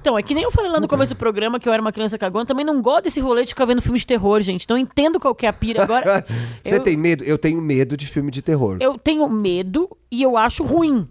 [0.00, 1.90] Então, é que nem eu falei lá no começo do programa que eu era uma
[1.90, 2.46] criança cagona.
[2.46, 4.66] Também não gosto desse rolê de ficar vendo filme de terror, gente.
[4.68, 5.82] Não entendo qual que é a pira.
[5.82, 6.24] Agora,
[6.62, 7.24] Você eu, tem medo?
[7.24, 8.78] Eu tenho medo de filme de terror.
[8.80, 11.08] eu tenho medo e eu acho ruim.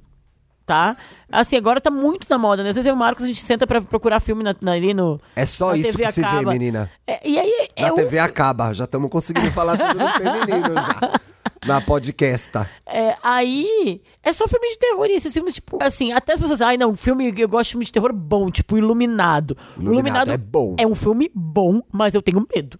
[0.67, 0.97] Tá?
[1.31, 2.67] Assim, agora tá muito na moda, né?
[2.69, 4.93] Às vezes eu e o Marcos, a gente senta pra procurar filme na, na- ali
[4.93, 5.17] no.
[5.33, 6.51] É só isso TV que se vê, acaba.
[6.51, 6.91] menina.
[7.07, 8.73] É, e aí, Na é um TV acaba.
[8.73, 11.19] Já estamos conseguindo falar tudo no feminino já.
[11.65, 12.69] Na podcasta.
[12.85, 15.05] É, aí é só filme de terror.
[15.05, 17.85] E esses filmes, tipo, assim, até as pessoas, ai, não, filme, eu gosto de filme
[17.85, 19.57] de terror bom, tipo, Iluminado.
[19.77, 20.75] O Iluminado é bom.
[20.77, 22.77] É um filme bom, mas eu tenho medo.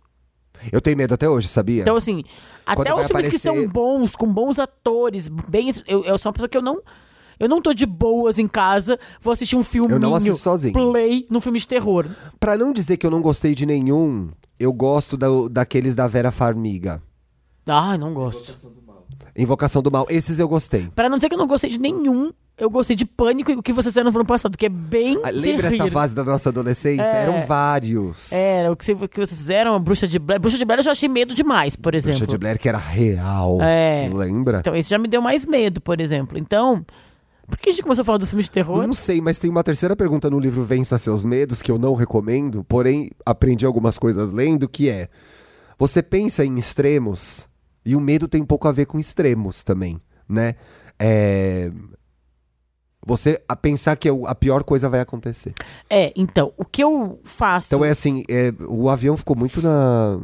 [0.74, 1.84] Eu tenho medo até hoje, sabia?
[1.84, 2.22] Então, assim,
[2.66, 5.72] até os filmes que aparecer- são bons, com bons atores, bem.
[5.88, 6.82] Eu, eu sou uma pessoa que eu não.
[7.40, 9.96] Eu não tô de boas em casa, vou assistir um filminho.
[9.96, 10.74] Eu não assisto sozinho.
[10.74, 12.06] Play num filme de terror.
[12.40, 16.32] Pra não dizer que eu não gostei de nenhum, eu gosto da- daqueles da Vera
[16.32, 17.02] Farmiga.
[17.68, 18.54] Ai, não gosto.
[19.36, 20.08] Invocação do Mal.
[20.10, 20.90] Esses eu gostei.
[20.96, 23.62] Pra não dizer que eu não gostei de nenhum, eu gostei de Pânico e o
[23.62, 25.20] que vocês fizeram no ano passado, que é bem.
[25.24, 25.86] Ah, Lembra terrível.
[25.86, 27.04] essa fase da nossa adolescência?
[27.04, 27.24] É.
[27.24, 28.32] Eram vários.
[28.32, 30.42] Era, o que, você- que vocês fizeram, a Bruxa de Blair.
[30.42, 32.20] Bruxa de Blair eu já achei medo demais, por exemplo.
[32.22, 33.60] Bruxa de Blair que era real.
[33.62, 34.10] É.
[34.12, 34.60] Lembra?
[34.60, 36.36] Então, esse já me deu mais medo, por exemplo.
[36.38, 36.84] Então,
[37.50, 38.86] por que a gente começou a falar dos filmes de terror?
[38.86, 41.96] Não sei, mas tem uma terceira pergunta no livro Vença Seus Medos, que eu não
[41.96, 45.10] recomendo, porém aprendi algumas coisas lendo, que é...
[45.80, 47.48] Você pensa em extremos,
[47.86, 50.56] e o medo tem um pouco a ver com extremos também, né?
[51.00, 51.72] É...
[53.06, 55.54] Você a pensar que a pior coisa vai acontecer.
[55.90, 57.68] É, então, o que eu faço.
[57.68, 60.20] Então é assim, é, o avião ficou muito na...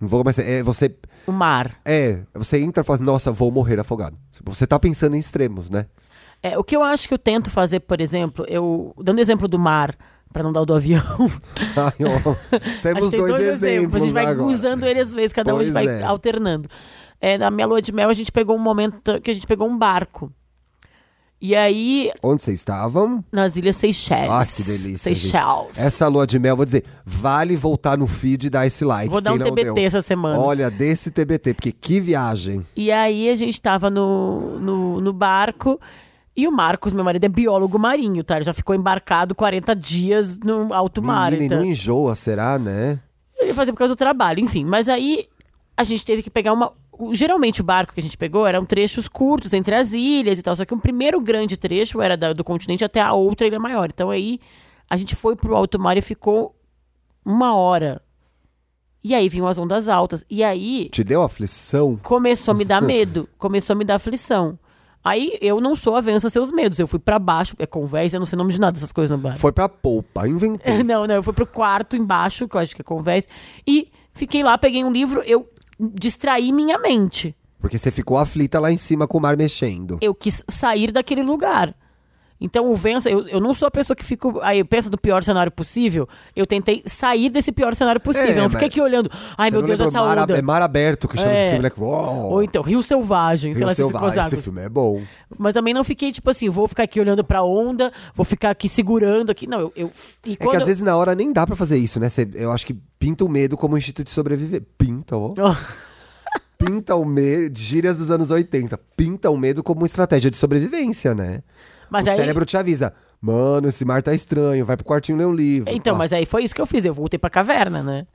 [0.00, 0.36] Não vou mais...
[0.38, 0.96] É, você...
[1.26, 1.78] O mar.
[1.84, 4.18] É, você entra e fala assim, nossa, vou morrer afogado.
[4.44, 5.86] Você tá pensando em extremos, né?
[6.42, 8.94] É, o que eu acho que eu tento fazer, por exemplo, eu.
[9.02, 9.96] Dando exemplo do mar,
[10.32, 11.02] pra não dar o do avião.
[11.76, 11.92] Ai,
[12.82, 13.62] temos tem dois, exemplos.
[13.62, 14.46] exemplos A gente vai agora.
[14.46, 16.02] usando ele às vezes, cada um a gente Pois vai é.
[16.04, 16.68] alternando.
[17.20, 19.68] É, na minha lua de mel, a gente pegou um momento que a gente pegou
[19.68, 20.32] um barco.
[21.40, 23.24] E aí, Onde vocês estavam?
[23.30, 24.28] nas Ilhas Seychelles.
[24.30, 25.28] Ah, que delícia, gente.
[25.28, 25.78] Seychelles.
[25.78, 29.08] Essa lua de mel, vou dizer, vale voltar no feed e dar esse like.
[29.08, 29.86] Vou dar um TBT deu.
[29.86, 30.38] essa semana.
[30.40, 32.66] Olha, desse TBT, porque que viagem.
[32.76, 35.80] E aí a gente tava no, no, no barco.
[36.38, 38.36] E o Marcos, meu marido, é biólogo marinho, tá?
[38.36, 41.32] Ele já ficou embarcado 40 dias no alto mar.
[41.32, 41.58] Menina, e Então...
[41.58, 43.00] não enjoa, será, né?
[43.36, 44.64] Ele fazia por causa do trabalho, enfim.
[44.64, 45.26] Mas aí
[45.76, 46.72] a gente teve que pegar uma.
[46.92, 50.42] o- Geralmente o barco que a gente pegou eram trechos curtos entre as ilhas e
[50.42, 50.54] tal.
[50.54, 53.88] Só que um primeiro grande trecho era do continente até a outra ilha maior.
[53.92, 54.38] Então aí
[54.88, 56.54] a gente foi pro alto mar e ficou
[57.24, 58.00] uma hora.
[59.02, 60.24] E aí vinham as ondas altas.
[60.30, 61.96] E aí Te deu aflição?
[62.02, 64.56] começou a me dar medo, começou a me dar aflição.
[65.04, 66.78] Aí eu não sou a vença seus medos.
[66.78, 69.16] Eu fui pra baixo, é conversa, eu não sei o nome de nada dessas coisas
[69.16, 69.38] no barco.
[69.38, 70.72] Foi pra polpa, inventou.
[70.84, 73.28] Não, não, eu fui pro quarto embaixo, que eu acho que é conversa,
[73.66, 77.34] e fiquei lá, peguei um livro, eu distraí minha mente.
[77.60, 79.98] Porque você ficou aflita lá em cima com o mar mexendo.
[80.00, 81.74] Eu quis sair daquele lugar.
[82.40, 84.28] Então o vença, eu, eu não sou a pessoa que fica.
[84.42, 86.08] Aí pensa do pior cenário possível.
[86.36, 88.30] Eu tentei sair desse pior cenário possível.
[88.30, 89.10] É, eu não fiquei mas- aqui olhando.
[89.36, 90.38] Ai, meu Deus, essa mar, onda.
[90.38, 91.44] É mar aberto que chama É.
[91.46, 91.72] de filme, né?
[91.76, 92.30] Uou!
[92.34, 95.02] Ou então, Rio Selvagem, sei Rio lá se Selvagem, ficou Esse filme é bom.
[95.36, 98.68] Mas também não fiquei, tipo assim, vou ficar aqui olhando pra onda, vou ficar aqui
[98.68, 99.46] segurando aqui.
[99.48, 99.72] Não, eu.
[99.74, 99.92] eu
[100.24, 102.08] e É que quando às vezes na hora nem dá pra fazer isso, né?
[102.08, 104.62] Você- eu acho que pinta o medo como instinto de sobreviver.
[104.78, 105.34] Pinta, ó.
[106.58, 108.78] Pinta o medo, gírias dos anos 80.
[108.96, 111.40] Pinta o medo como estratégia de sobrevivência, né?
[111.90, 112.16] Mas o aí.
[112.16, 112.92] cérebro te avisa.
[113.20, 115.72] Mano, esse mar tá estranho, vai pro quartinho ler um livro.
[115.74, 116.84] Então, mas aí foi isso que eu fiz.
[116.84, 118.06] Eu voltei pra caverna, né?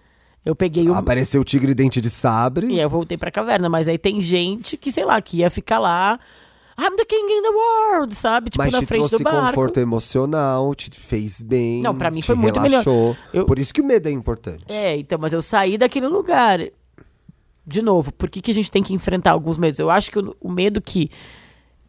[0.45, 0.93] Eu peguei o.
[0.93, 2.67] Apareceu o tigre dente de sabre.
[2.67, 3.69] E aí eu voltei pra caverna.
[3.69, 6.19] Mas aí tem gente que, sei lá, que ia ficar lá.
[6.77, 8.49] I'm the king in the world, sabe?
[8.49, 9.47] Tipo, mas na te frente trouxe do barco.
[9.47, 11.81] conforto emocional, te fez bem.
[11.83, 12.83] Não, pra mim te foi muito melhor.
[12.83, 13.15] relaxou.
[13.33, 14.65] Eu- Por isso que o medo é importante.
[14.67, 16.59] É, então, mas eu saí daquele lugar.
[17.65, 19.79] De novo, por que, que a gente tem que enfrentar alguns medos?
[19.79, 21.09] Eu acho que o, o medo que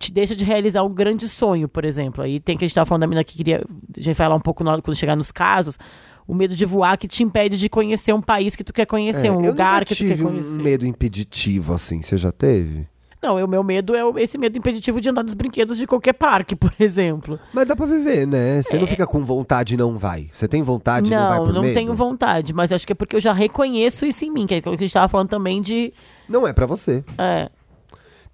[0.04, 2.22] te deixa de realizar um grande sonho, por exemplo.
[2.24, 3.58] Aí tem que a gente tava falando da menina que queria.
[3.58, 5.78] A gente vai falar um pouco na quando chegar nos casos.
[6.26, 9.26] O medo de voar que te impede de conhecer um país que tu quer conhecer,
[9.26, 10.58] É, um lugar que tu quer tive conhecer.
[10.58, 12.00] um medo impeditivo assim.
[12.02, 12.86] Você já teve?
[13.22, 16.54] Não, o meu medo é esse medo impeditivo de andar nos brinquedos de qualquer parque,
[16.56, 17.38] por exemplo.
[17.54, 18.62] Mas dá pra viver, né?
[18.62, 20.28] Você não fica com vontade e não vai.
[20.30, 21.38] Você tem vontade e não vai É.
[21.38, 21.74] não, por não medo?
[21.74, 24.58] tenho vontade, mas acho que é porque eu já reconheço isso em mim, que é
[24.58, 25.90] aquilo que a gente tava falando também de.
[26.28, 27.02] Não é pra você.
[27.16, 27.50] É,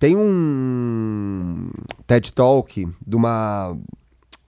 [0.01, 1.69] Tem um
[2.07, 3.77] TED Talk de uma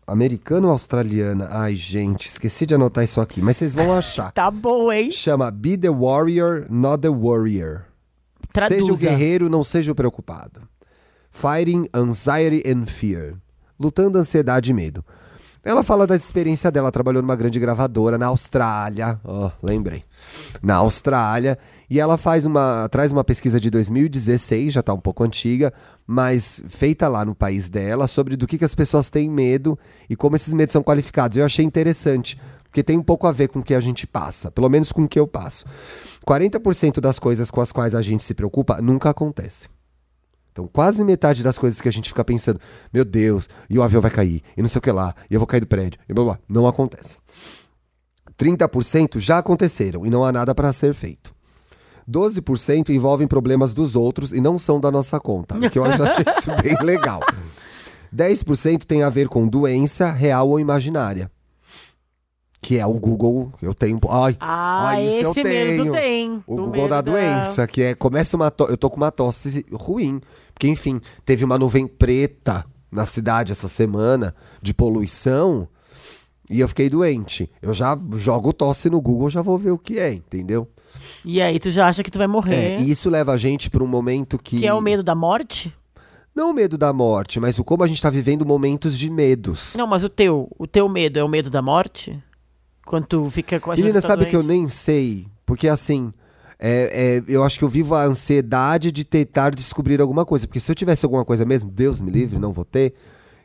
[0.07, 1.47] americana ou australiana?
[1.51, 4.33] Ai, gente, esqueci de anotar isso aqui, mas vocês vão achar.
[4.33, 5.11] tá bom, hein?
[5.11, 7.85] Chama Be the Warrior, Not the Warrior.
[8.51, 8.81] Traduza.
[8.81, 10.63] Seja o guerreiro, não seja o preocupado.
[11.31, 13.35] Fighting Anxiety and Fear.
[13.79, 15.05] Lutando ansiedade e medo.
[15.65, 19.21] Ela fala da experiência dela, ela trabalhou numa grande gravadora na Austrália.
[19.23, 20.03] Ó, lembrei.
[20.61, 21.57] Na Austrália.
[21.89, 22.89] E ela faz uma.
[22.89, 25.73] traz uma pesquisa de 2016, já tá um pouco antiga,
[26.05, 29.79] mas feita lá no país dela, sobre do que, que as pessoas têm medo
[30.11, 31.37] e como esses medos são qualificados.
[31.37, 34.51] Eu achei interessante, porque tem um pouco a ver com o que a gente passa,
[34.51, 35.65] pelo menos com o que eu passo.
[36.27, 39.69] 40% das coisas com as quais a gente se preocupa nunca acontecem.
[40.53, 42.61] Então, quase metade das coisas que a gente fica pensando,
[42.93, 45.41] meu Deus, e o avião vai cair, e não sei o que lá, e eu
[45.41, 47.17] vou cair do prédio, e blá blá, não acontece.
[48.39, 51.35] 30% já aconteceram e não há nada para ser feito.
[52.11, 56.11] 12% envolvem problemas dos outros e não são da nossa conta, o que eu já
[56.11, 57.21] achei isso bem legal.
[58.15, 61.31] 10% tem a ver com doença real ou imaginária.
[62.63, 63.99] Que é o Google, eu tenho.
[64.09, 65.91] Ai, Ah, ai, esse eu tenho.
[65.91, 66.45] tem.
[66.47, 68.67] O Google da doença, que é começa uma to...
[68.71, 70.21] eu tô com uma tosse ruim,
[70.55, 75.67] porque enfim, teve uma nuvem preta na cidade essa semana de poluição
[76.49, 77.51] e eu fiquei doente.
[77.61, 80.69] Eu já jogo tosse no Google, já vou ver o que é, entendeu?
[81.25, 82.75] E aí tu já acha que tu vai morrer.
[82.75, 85.15] É, e isso leva a gente para um momento que Que é o medo da
[85.17, 85.75] morte?
[86.35, 89.75] não o medo da morte, mas o como a gente tá vivendo momentos de medos.
[89.77, 92.23] Não, mas o teu, o teu medo é o medo da morte?
[92.85, 94.59] Quando tu fica com a Menina, tá sabe que eu doente?
[94.61, 96.13] nem sei, porque assim,
[96.59, 100.61] é, é, eu acho que eu vivo a ansiedade de tentar descobrir alguma coisa, porque
[100.61, 102.95] se eu tivesse alguma coisa mesmo, Deus me livre, não vou ter,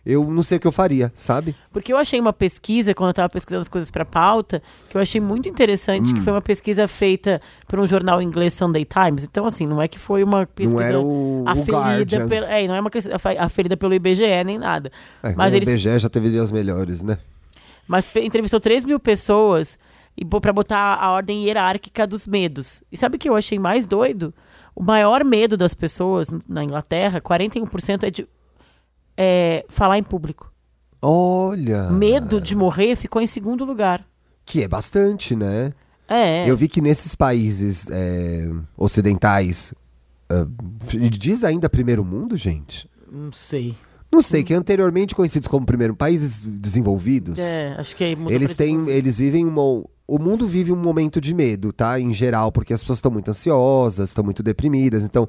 [0.06, 1.54] eu não sei o que eu faria, sabe?
[1.71, 5.02] Porque eu achei uma pesquisa, quando eu tava pesquisando as coisas pra pauta, que eu
[5.02, 6.13] achei muito interessante, Hum.
[6.15, 9.23] que foi uma pesquisa feita por um jornal inglês Sunday Times.
[9.26, 12.28] Então, assim, não é que foi uma pesquisa Não era o, o aferida Guardian.
[12.30, 12.89] pelo, é, não é uma
[13.39, 14.91] aferida pelo IBGE nem nada.
[15.21, 17.17] É, mas o eles IBGE já teve dias melhores, né?
[17.88, 19.80] Mas entrevistou 3 mil pessoas
[20.15, 22.84] e pra botar a ordem hierárquica dos medos.
[22.91, 24.34] E sabe o que eu achei mais doido?
[24.76, 28.28] O maior medo das pessoas na Inglaterra, 41%, é de
[29.15, 30.52] é, falar em público.
[31.02, 31.89] Olha.
[31.89, 34.06] Medo de morrer ficou em segundo lugar.
[34.45, 35.73] Que é bastante, né?
[36.08, 36.50] É.
[36.50, 39.73] Eu vi que nesses países é, ocidentais.
[40.30, 40.47] ah,
[41.12, 42.89] diz ainda primeiro mundo, gente?
[43.12, 43.76] Não sei.
[44.12, 47.38] Não sei, que anteriormente conhecidos como primeiro países desenvolvidos.
[47.38, 49.62] É, acho que aí mudou Eles pra têm, eles vivem uma,
[50.08, 52.00] o mundo vive um momento de medo, tá?
[52.00, 55.28] Em geral, porque as pessoas estão muito ansiosas, estão muito deprimidas, então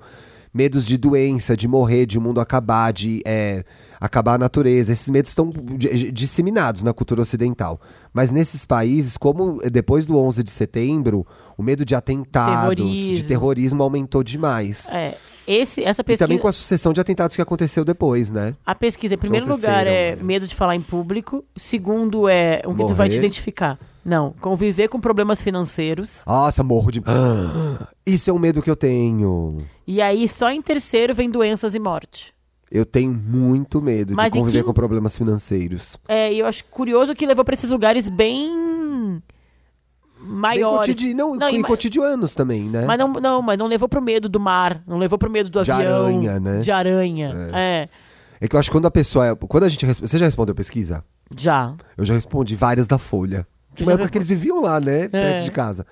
[0.54, 3.64] medos de doença, de morrer, de o mundo acabar, de é,
[4.00, 4.92] acabar a natureza.
[4.92, 7.80] Esses medos estão di- disseminados na cultura ocidental.
[8.12, 13.28] Mas nesses países, como depois do 11 de setembro, o medo de atentados, de Terrorismo.
[13.28, 14.88] terrorismo aumentou demais.
[14.90, 16.26] É, esse, essa E pesquisa.
[16.26, 18.54] também com a sucessão de atentados que aconteceu depois, né?
[18.66, 21.44] A pesquisa, em primeiro lugar, é mas- medo de falar em público.
[21.56, 23.78] Segundo, é um que tu vai te identificar.
[24.04, 26.22] Não, conviver com problemas financeiros.
[26.26, 27.02] Nossa, morro de.
[28.06, 29.58] Isso é um medo que eu tenho.
[29.86, 32.32] E aí, só em terceiro vem doenças e morte.
[32.70, 35.96] Eu tenho muito medo Mas de conviver que- com problemas financeiros.
[36.08, 39.22] É, e eu acho curioso que levou pra esses lugares bem
[40.20, 40.78] Bem maiores.
[40.94, 41.14] cotidi...
[41.14, 42.84] não, Não, em e cotidianos também, né?
[42.84, 45.62] Mas não, não, mas não levou pro medo do mar, não levou pro medo do
[45.62, 46.06] De avião.
[46.06, 46.60] aranha, né?
[46.60, 47.88] De aranha, é.
[48.40, 49.26] É que eu acho que quando a pessoa.
[49.28, 49.84] é- Quando a gente.
[49.86, 51.04] Você já respondeu pesquisa?
[51.36, 51.74] Já.
[51.96, 53.46] Eu já respondi várias da Folha.
[53.74, 55.08] De uma época respon- que eles viviam lá, né?
[55.08, 55.84] Perto de casa.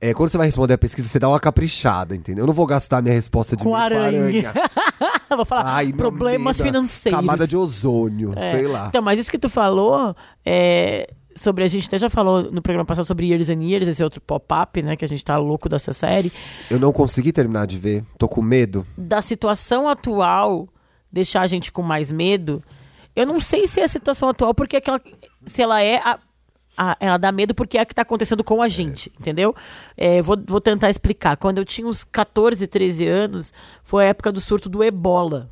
[0.00, 2.42] É, quando você vai responder a pesquisa, você dá uma caprichada, entendeu?
[2.42, 4.52] Eu não vou gastar minha resposta de Com aranha.
[5.30, 7.20] Vou falar, Ai, problemas medo, financeiros.
[7.20, 8.50] Camada de ozônio, É.
[8.50, 8.86] sei lá.
[8.88, 12.86] Então, mas isso que tu falou, é, sobre a gente até já falou no programa
[12.86, 15.92] passado sobre Years and Years, esse outro pop-up, né, que a gente tá louco dessa
[15.92, 16.32] série,
[16.70, 18.04] Eu não consegui terminar de ver.
[18.18, 18.86] Tô com medo.
[18.96, 20.66] da situação atual
[21.12, 22.62] deixar a gente com mais medo.
[23.14, 25.00] Eu não sei se é a situação atual, porque aquela,
[25.44, 26.18] se ela é a,
[26.78, 29.54] a- ela dá medo porque é a que tá acontecendo com a gente, entendeu?
[29.96, 31.36] É, vou, vou tentar explicar.
[31.36, 35.50] Quando eu tinha uns 14, 13 anos, foi a época do surto do ebola.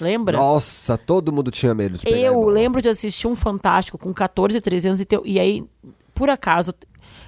[0.00, 0.36] Lembra?
[0.36, 2.52] Nossa, todo mundo tinha medo de pegar Eu ebola.
[2.52, 5.62] lembro de assistir um Fantástico com 14, 13 anos e, e aí,
[6.14, 6.74] por acaso,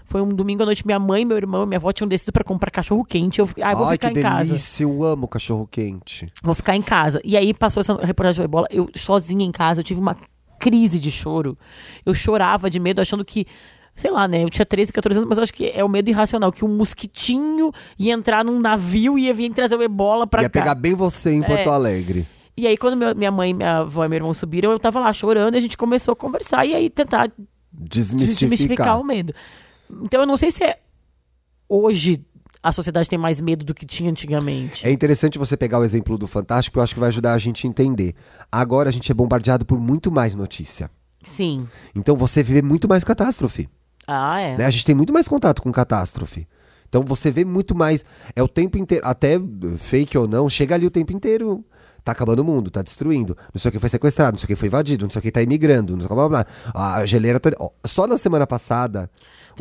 [0.05, 2.43] foi um domingo à noite, minha mãe, meu irmão e minha avó tinham descido pra
[2.43, 3.39] comprar cachorro quente.
[3.41, 4.45] Eu ah, vou Ai, ficar que em casa.
[4.49, 6.33] delícia, eu amo cachorro quente.
[6.43, 7.21] Vou ficar em casa.
[7.25, 10.17] E aí passou essa reportagem do ebola, eu sozinha em casa, eu tive uma
[10.63, 11.59] crise de choro.
[12.07, 13.45] Eu chorava de medo, achando que.
[13.95, 14.43] Sei lá, né?
[14.45, 16.51] Eu tinha 13, 14 anos, mas eu acho que é o medo irracional.
[16.53, 20.49] Que um mosquitinho ia entrar num navio e ia vir trazer o ebola pra Ia
[20.49, 20.61] cá.
[20.61, 22.27] pegar bem você em Porto Alegre.
[22.57, 25.13] E aí, quando meu- minha mãe, minha avó e meu irmão subiram, eu tava lá
[25.13, 27.31] chorando e a gente começou a conversar e aí tentar
[27.73, 28.51] Desmistificar.
[28.51, 29.35] desmistificar o medo.
[30.03, 30.79] Então eu não sei se é
[31.69, 32.25] hoje
[32.63, 34.87] a sociedade tem mais medo do que tinha antigamente.
[34.87, 37.67] É interessante você pegar o exemplo do Fantástico, eu acho que vai ajudar a gente
[37.67, 38.15] a entender.
[38.51, 40.91] Agora a gente é bombardeado por muito mais notícia.
[41.25, 41.67] Sim.
[41.95, 43.69] Então você vê muito mais catástrofe.
[44.07, 44.57] Ah, é.
[44.57, 44.67] né?
[44.67, 46.47] A gente tem muito mais contato com catástrofe.
[46.89, 48.05] Então você vê muito mais.
[48.37, 49.07] É o tempo inteiro.
[49.07, 49.41] Até
[49.79, 51.65] fake ou não, chega ali o tempo inteiro.
[52.05, 53.37] Tá acabando o mundo, tá destruindo.
[53.55, 55.23] Não sei o que foi sequestrado, não sei o que foi invadido, não sei o
[55.23, 56.45] que tá imigrando, não sei o que blá blá.
[56.73, 56.97] blá.
[56.97, 57.51] A geleira tá.
[57.59, 59.09] ó, só na semana passada,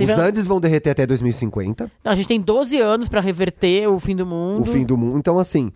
[0.05, 1.91] Teve os a- Andes vão derreter até 2050.
[2.03, 4.61] Não, a gente tem 12 anos pra reverter o fim do mundo.
[4.61, 5.17] o fim do mundo.
[5.17, 5.71] Então, assim,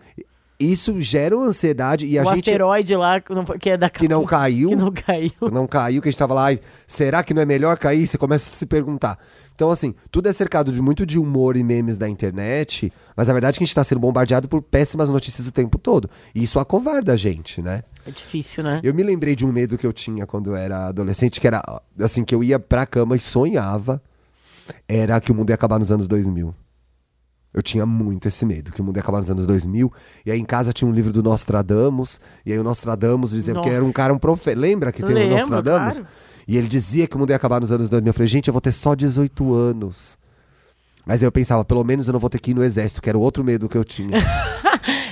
[0.59, 2.49] isso gera uma ansiedade e a o gente.
[2.49, 4.69] asteroide lá, que não foi- que é da Que não caiu.
[4.69, 5.31] Que não caiu.
[5.51, 8.07] não caiu, que a gente tava lá, "Ai, será que não é melhor cair?
[8.07, 9.19] Você começa a se perguntar.
[9.53, 13.33] Então, assim, tudo é cercado de muito de humor e memes da internet, mas a
[13.33, 16.09] verdade é que a gente tá sendo bombardeado por péssimas notícias o tempo todo.
[16.33, 17.83] E isso acovarda a gente, né?
[18.05, 18.81] É difícil, né?
[18.83, 21.61] Eu me lembrei de um medo que eu tinha quando eu era adolescente, que era,
[21.99, 24.01] assim, que eu ia pra cama e sonhava,
[24.87, 26.53] era que o mundo ia acabar nos anos 2000.
[27.53, 29.91] Eu tinha muito esse medo, que o mundo ia acabar nos anos 2000.
[30.25, 32.19] E aí em casa tinha um livro do Nostradamus.
[32.45, 33.69] E aí o Nostradamus dizia que Nossa.
[33.69, 34.59] era um cara, um profeta.
[34.59, 35.95] Lembra que tem o Lembro, Nostradamus?
[35.99, 36.11] claro.
[36.47, 38.09] E ele dizia que o mundo ia acabar nos anos 2000.
[38.09, 40.17] Eu falei, gente, eu vou ter só 18 anos.
[41.05, 43.07] Mas aí eu pensava, pelo menos eu não vou ter que ir no exército, que
[43.07, 44.17] era o outro medo que eu tinha.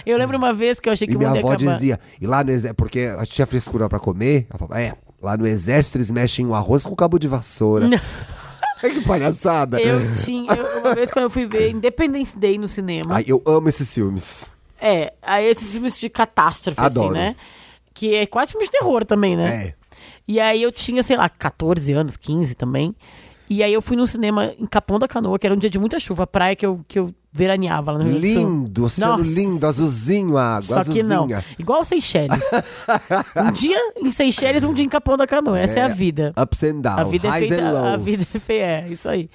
[0.05, 1.73] Eu lembro uma vez que eu achei que e o minha mundo ia avó acabar.
[1.75, 4.93] dizia, e lá no exército, porque a gente tinha frescura pra comer, ela falava, é,
[5.21, 7.87] lá no exército eles mexem o arroz com cabo de vassoura.
[8.91, 9.79] que palhaçada.
[9.81, 10.51] Eu tinha.
[10.53, 13.15] eu- uma vez quando eu fui ver Independence Day no cinema.
[13.15, 14.49] Ai, eu amo esses filmes.
[14.79, 17.07] É, aí esses filmes de catástrofe, Adoro.
[17.07, 17.35] assim, né?
[17.93, 19.67] Que é quase filme de terror também, né?
[19.67, 19.73] É.
[20.27, 22.95] E aí eu tinha, sei lá, 14 anos, 15 também.
[23.49, 25.77] E aí eu fui no cinema em Capão da Canoa, que era um dia de
[25.79, 28.49] muita chuva, praia que eu, que eu veraneava lá no Rio Grande do Sul.
[28.51, 29.31] Lindo, oceano Nossa.
[29.31, 31.03] lindo, azulzinho a água, Só que azulzinha.
[31.03, 31.27] não.
[31.57, 32.43] Igual Seychelles.
[33.35, 35.59] um dia em Seychelles, um dia em Capão da Canoa.
[35.59, 36.31] Essa é, a vida.
[36.39, 37.67] Ups and downs, A vida é highs feita.
[37.67, 38.03] A lows.
[38.03, 39.29] vida é feia, é isso aí.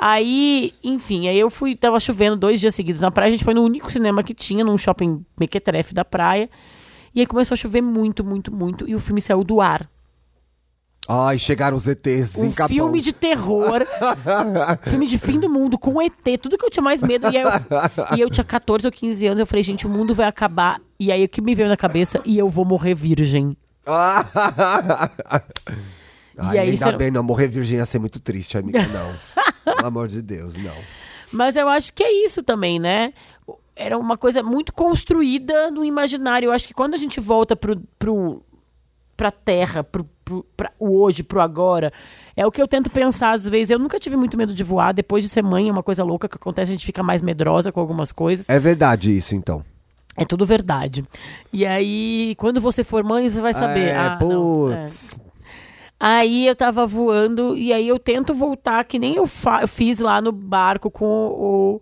[0.00, 3.54] Aí, enfim, aí eu fui, tava chovendo dois dias seguidos na praia, a gente foi
[3.54, 6.48] no único cinema que tinha, num shopping mequetrefe da praia.
[7.14, 9.88] E aí começou a chover muito, muito, muito, e o filme saiu do ar.
[11.10, 12.68] Ai, chegaram os ETs Um em Capão.
[12.68, 13.80] filme de terror,
[14.84, 17.28] filme de fim do mundo, com ET, tudo que eu tinha mais medo.
[17.32, 17.48] E, eu,
[18.14, 20.78] e eu tinha 14 ou 15 anos, eu falei, gente, o mundo vai acabar.
[21.00, 23.56] E aí o que me veio na cabeça, e eu vou morrer virgem.
[26.36, 27.22] Ai, aí ainda bem, não.
[27.22, 28.86] Morrer virgem ia ser muito triste, amiga.
[28.86, 29.14] Não.
[29.76, 30.74] Pelo amor de Deus, não.
[31.32, 33.12] Mas eu acho que é isso também, né?
[33.74, 36.46] Era uma coisa muito construída no imaginário.
[36.48, 38.42] Eu acho que quando a gente volta pro, pro,
[39.16, 41.92] pra terra, pro, pro, pra o hoje, pro agora,
[42.36, 43.70] é o que eu tento pensar às vezes.
[43.70, 44.92] Eu nunca tive muito medo de voar.
[44.92, 47.72] Depois de ser mãe, é uma coisa louca que acontece, a gente fica mais medrosa
[47.72, 48.48] com algumas coisas.
[48.48, 49.64] É verdade isso, então.
[50.16, 51.04] É tudo verdade.
[51.52, 53.88] E aí, quando você for mãe, você vai saber.
[53.88, 54.82] É, ah, não, é.
[54.82, 55.20] putz.
[56.00, 59.98] Aí eu tava voando e aí eu tento voltar, que nem eu, fa- eu fiz
[59.98, 61.80] lá no barco com o,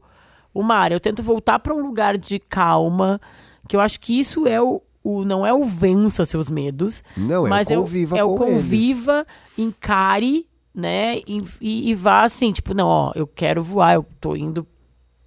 [0.55, 0.91] o mar.
[0.91, 3.21] Eu tento voltar para um lugar de calma,
[3.69, 7.47] que eu acho que isso é o, o não é o vença seus medos, Não,
[7.47, 8.57] é o mas conviva é o, é o eles.
[8.57, 9.27] conviva,
[9.57, 11.19] encare, né?
[11.27, 14.67] E, e, e vá assim, tipo, não, ó, eu quero voar, eu tô indo,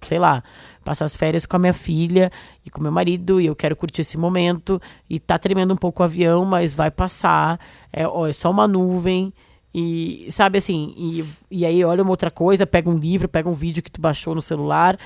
[0.02, 0.42] sei lá,
[0.84, 2.30] passar as férias com a minha filha
[2.64, 6.02] e com meu marido e eu quero curtir esse momento e tá tremendo um pouco
[6.02, 7.58] o avião, mas vai passar,
[7.92, 9.32] é, ó, é só uma nuvem
[9.74, 13.54] e sabe assim, e, e aí olha uma outra coisa, pega um livro, pega um
[13.54, 14.98] vídeo que tu baixou no celular,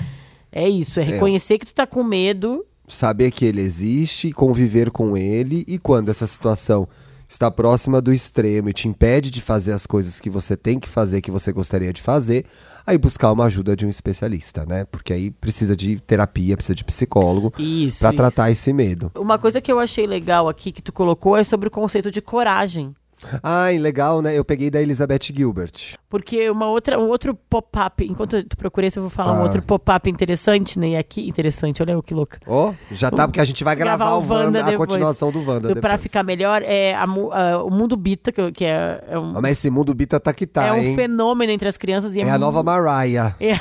[0.51, 5.16] é isso, é reconhecer que tu tá com medo Saber que ele existe, conviver com
[5.16, 6.87] ele e quando essa situação
[7.28, 10.89] está próxima do extremo e te impede de fazer as coisas que você tem que
[10.89, 12.45] fazer, que você gostaria de fazer,
[12.87, 14.85] aí buscar uma ajuda de um especialista, né?
[14.85, 18.01] Porque aí precisa de terapia, precisa de psicólogo isso.
[18.12, 19.11] tratar esse medo.
[19.16, 22.20] Uma coisa que eu achei legal aqui que tu colocou é sobre o conceito de
[22.20, 22.95] coragem.
[23.43, 24.37] Ai, legal, né?
[24.37, 25.95] Eu peguei da Elizabeth Gilbert.
[26.09, 29.43] Porque uma outra, um outro pop-up, enquanto tu procura isso, eu vou falar um Tá.
[29.43, 30.91] outro pop-up interessante, né?
[30.91, 32.39] E aqui, interessante, olha eu que louca.
[32.47, 34.89] Ó, já tá, porque a gente vai gravar, o Wanda, a depois.
[34.91, 38.64] continuação do Wanda Do- Pra ficar melhor, é a a- o Mundo Bita, que, que
[38.64, 40.95] é, é um, Ah, Mas esse mundo Bita tá que tá, é um hein?
[40.95, 42.14] fenômeno entre as crianças.
[42.16, 43.35] E é, É a mu- nova Mariah.
[43.41, 43.55] É.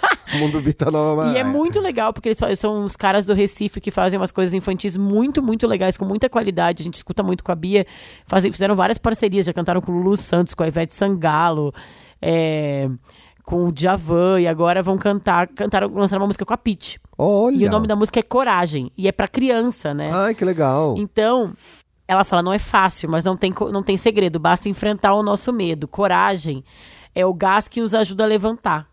[0.38, 1.38] mundo Bita é nova Mariah.
[1.38, 4.54] E é muito legal, porque eles são os caras do Recife que fazem umas coisas
[4.54, 6.82] infantis muito, muito legais, com muita qualidade.
[6.82, 7.86] A gente escuta muito com a Bia.
[8.26, 11.72] Fazem, fizeram várias parcerias, já cantaram com o Lulu Santos, com a Ivete Sangalo,
[12.20, 12.88] é,
[13.44, 17.00] com o Djavan, e agora vão cantar, cantaram, lançaram uma música com a Pitty.
[17.16, 17.56] Olha.
[17.56, 20.10] E o nome da música é Coragem, e é pra criança, né?
[20.12, 20.94] Ai, que legal.
[20.98, 21.52] Então,
[22.06, 25.52] ela fala, não é fácil, mas não tem, não tem segredo, basta enfrentar o nosso
[25.52, 25.86] medo.
[25.86, 26.64] Coragem
[27.14, 28.87] é o gás que nos ajuda a levantar.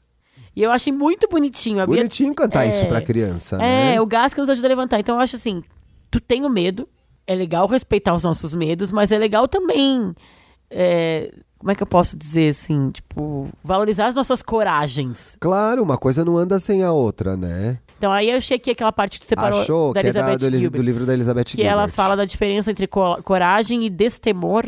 [0.55, 1.81] E eu achei muito bonitinho.
[1.81, 2.69] A Bia- Bonitinho cantar É.
[2.69, 4.01] isso pra criança, É, né?
[4.01, 4.99] o gás que nos ajuda a levantar.
[4.99, 5.61] Então eu acho assim,
[6.09, 6.87] tu tem o medo,
[7.27, 10.13] é legal respeitar os nossos medos, mas é legal também.
[10.71, 12.89] é, como é que eu posso dizer assim?
[12.89, 15.37] Tipo, valorizar as nossas coragens.
[15.39, 17.77] Claro, uma coisa não anda sem a outra, né?
[17.97, 20.57] Então aí eu achei que aquela parte que separou Achou da que é Elizabeth do,
[20.57, 21.71] Gilbert, do livro da Elizabeth que Gilbert.
[21.71, 24.65] ela fala da diferença entre co- coragem e destemor.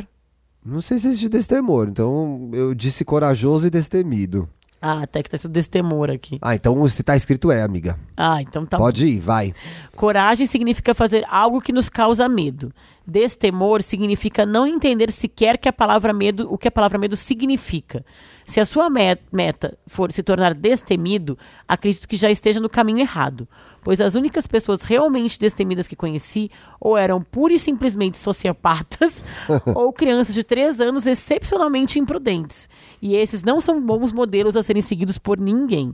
[0.65, 4.47] Não sei se existe destemor, então eu disse corajoso e destemido.
[4.81, 6.37] Ah, até que tá tudo destemor aqui.
[6.41, 7.97] Ah, então se tá escrito é, amiga.
[8.15, 9.53] Ah, então tá Pode ir, vai.
[9.95, 12.71] Coragem significa fazer algo que nos causa medo.
[13.05, 18.05] Destemor significa não entender sequer que a palavra medo, o que a palavra medo significa.
[18.47, 21.37] Se a sua me- meta for se tornar destemido,
[21.67, 23.45] acredito que já esteja no caminho errado,
[23.83, 29.21] pois as únicas pessoas realmente destemidas que conheci ou eram pura e simplesmente sociopatas
[29.75, 32.69] ou crianças de 3 anos excepcionalmente imprudentes.
[33.01, 35.93] E esses não são bons modelos a serem seguidos por ninguém.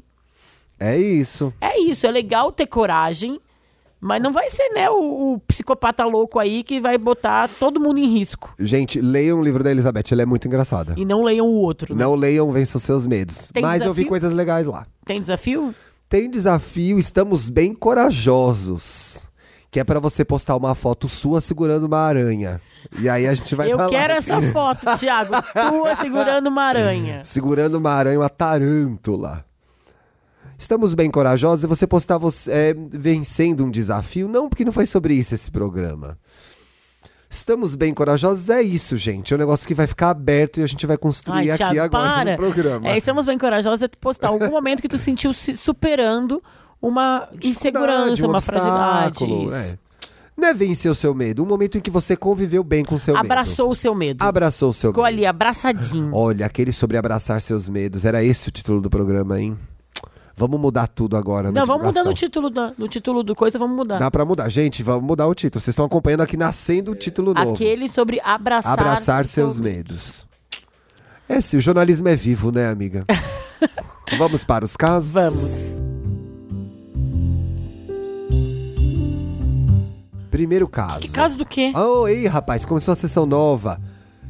[0.79, 1.51] É isso.
[1.59, 3.39] É isso, é legal ter coragem,
[4.03, 7.97] mas não vai ser, né, o, o psicopata louco aí que vai botar todo mundo
[7.99, 8.53] em risco.
[8.59, 10.93] Gente, leiam o livro da Elizabeth, ela é muito engraçada.
[10.97, 11.95] E não leiam o outro.
[11.95, 12.03] né?
[12.03, 13.49] Não leiam Vença os Seus Medos.
[13.53, 14.09] Tem Mas eu vi desafio?
[14.09, 14.85] coisas legais lá.
[15.05, 15.73] Tem desafio?
[16.09, 19.23] Tem desafio, estamos bem corajosos.
[19.71, 22.61] Que é pra você postar uma foto sua segurando uma aranha.
[22.99, 23.89] E aí a gente vai Eu lá.
[23.89, 25.33] quero essa foto, Thiago.
[25.69, 27.21] Tua segurando uma aranha.
[27.23, 29.43] Segurando uma aranha, uma tarântula.
[30.57, 34.27] Estamos bem corajosos e você postar você é, vencendo um desafio.
[34.27, 36.17] Não, porque não foi sobre isso esse programa.
[37.29, 39.33] Estamos bem corajosos, é isso, gente.
[39.33, 41.79] É um negócio que vai ficar aberto e a gente vai construir Ai, aqui Thiago,
[41.97, 42.31] agora para.
[42.31, 42.87] no programa.
[42.87, 46.43] É, estamos bem corajosos é postar algum momento que tu sentiu se superando
[46.79, 49.23] uma insegurança, um uma fragilidade.
[49.23, 49.55] isso.
[49.55, 49.77] é.
[50.37, 52.99] Não é vencer o seu medo, um momento em que você conviveu bem com o
[52.99, 54.17] seu Abraçou o seu medo.
[54.17, 54.23] medo.
[54.23, 55.15] Abraçou o seu Ficou medo.
[55.15, 56.09] ali, abraçadinho.
[56.13, 58.03] Olha, aquele sobre abraçar seus medos.
[58.03, 59.55] Era esse o título do programa, hein?
[60.35, 63.75] Vamos mudar tudo agora Não, vamos mudar no título, da, no título do coisa, vamos
[63.75, 63.99] mudar.
[63.99, 64.49] Dá pra mudar.
[64.49, 65.61] Gente, vamos mudar o título.
[65.61, 67.51] Vocês estão acompanhando aqui nascendo o título novo.
[67.51, 70.25] Aquele sobre abraçar, Abraçar seus seu- medos.
[71.29, 73.05] É, se o jornalismo é vivo, né, amiga?
[74.17, 75.13] Vamos para os casos?
[75.13, 75.83] Vamos.
[80.31, 80.99] Primeiro caso.
[80.99, 81.71] Que caso do quê?
[81.75, 83.79] Oh, ei, rapaz, começou a sessão nova.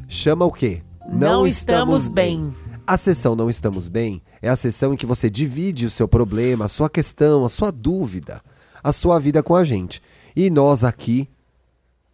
[0.09, 0.83] Chama o quê?
[1.09, 2.53] Não estamos bem.
[2.85, 6.65] A sessão Não Estamos Bem é a sessão em que você divide o seu problema,
[6.65, 8.41] a sua questão, a sua dúvida,
[8.83, 10.01] a sua vida com a gente.
[10.35, 11.29] E nós aqui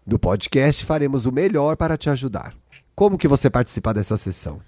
[0.06, 2.54] do podcast faremos o melhor para te ajudar.
[2.94, 4.60] Como que você participa dessa sessão?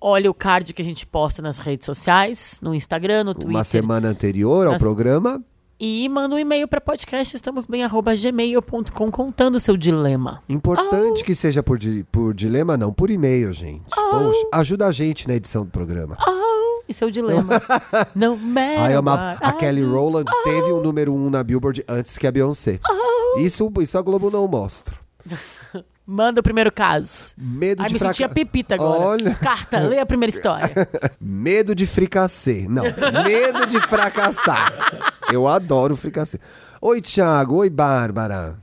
[0.00, 3.50] Olha o card que a gente posta nas redes sociais, no Instagram, no Twitter.
[3.50, 5.42] Uma semana anterior ao Nas- programa,
[5.86, 10.42] E manda um e-mail para podcast, estamos bem, gmail.com, contando o seu dilema.
[10.48, 13.82] importante que seja por, di- por dilema, não, por e-mail, gente.
[13.94, 16.16] Poxa, ajuda a gente na edição do programa.
[16.88, 17.60] E seu dilema.
[18.16, 19.32] Não matter amava.
[19.34, 19.92] what A Kelly do.
[19.92, 22.78] Rowland teve um número um na Billboard antes que a Beyoncé.
[23.36, 24.94] Isso, isso a Globo não mostra.
[26.06, 27.34] Manda o primeiro caso.
[27.38, 29.00] Medo Ai, de me fraca- senti a pepita agora.
[29.00, 29.34] Olha.
[29.36, 30.86] Carta, lê a primeira história.
[31.18, 32.66] Medo de fricassê.
[32.68, 32.84] Não,
[33.24, 34.70] medo de fracassar.
[35.34, 36.38] Eu adoro fricassê.
[36.80, 37.56] Oi, Thiago.
[37.56, 38.56] Oi, Bárbara.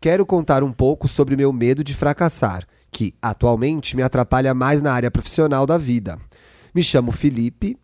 [0.00, 4.92] Quero contar um pouco sobre meu medo de fracassar, que atualmente me atrapalha mais na
[4.92, 6.18] área profissional da vida.
[6.74, 7.76] Me chamo Felipe,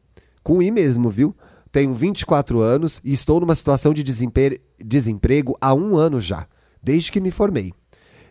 [0.43, 1.34] com I mesmo, viu?
[1.72, 6.47] Tenho 24 anos e estou numa situação de desempe- desemprego há um ano já,
[6.82, 7.72] desde que me formei.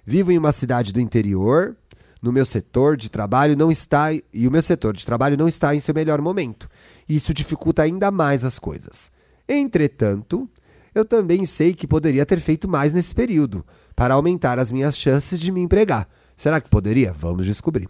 [0.05, 1.75] Vivo em uma cidade do interior.
[2.21, 5.75] No meu setor de trabalho não está e o meu setor de trabalho não está
[5.75, 6.67] em seu melhor momento.
[7.07, 9.11] Isso dificulta ainda mais as coisas.
[9.47, 10.49] Entretanto,
[10.93, 13.65] eu também sei que poderia ter feito mais nesse período
[13.95, 16.07] para aumentar as minhas chances de me empregar.
[16.37, 17.13] Será que poderia?
[17.13, 17.87] Vamos descobrir.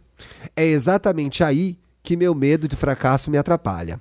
[0.56, 4.00] É exatamente aí que meu medo de fracasso me atrapalha.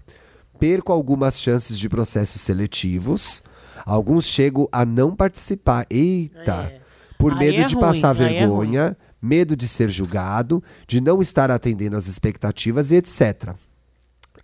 [0.59, 3.43] Perco algumas chances de processos seletivos.
[3.85, 5.87] Alguns chego a não participar.
[5.89, 6.73] Eita!
[6.73, 6.81] É.
[7.19, 11.51] Por medo é de ruim, passar é vergonha, medo de ser julgado, de não estar
[11.51, 13.55] atendendo às expectativas e etc.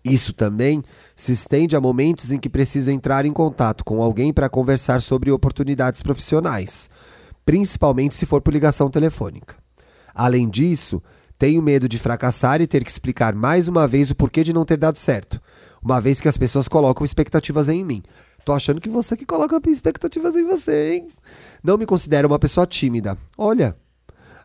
[0.05, 0.83] Isso também
[1.15, 5.31] se estende a momentos em que preciso entrar em contato com alguém para conversar sobre
[5.31, 6.89] oportunidades profissionais,
[7.45, 9.57] principalmente se for por ligação telefônica.
[10.15, 11.03] Além disso,
[11.39, 14.65] tenho medo de fracassar e ter que explicar mais uma vez o porquê de não
[14.65, 15.41] ter dado certo,
[15.83, 18.03] uma vez que as pessoas colocam expectativas em mim.
[18.45, 21.09] Tô achando que você que coloca expectativas em você, hein?
[21.63, 23.17] Não me considero uma pessoa tímida.
[23.37, 23.77] Olha,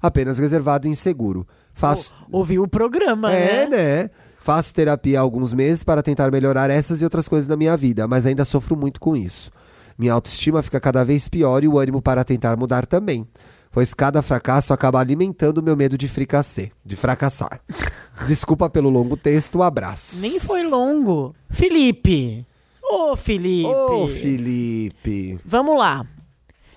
[0.02, 1.48] apenas reservado e inseguro.
[1.74, 2.14] Faço.
[2.32, 3.78] Ouviu o programa, É, né?
[3.78, 4.10] né?
[4.46, 8.08] Faço terapia há alguns meses para tentar melhorar essas e outras coisas na minha vida,
[8.08, 9.50] mas ainda sofro muito com isso.
[9.98, 13.28] Minha autoestima fica cada vez pior e o ânimo para tentar mudar também,
[13.72, 17.60] pois cada fracasso acaba alimentando o meu medo de fricassê, de fracassar.
[18.28, 20.18] Desculpa pelo longo texto, um abraço.
[20.20, 21.34] Nem foi longo.
[21.50, 22.46] Felipe.
[22.84, 23.66] Ô, Felipe.
[23.68, 25.40] Ô, Felipe.
[25.44, 26.06] Vamos lá.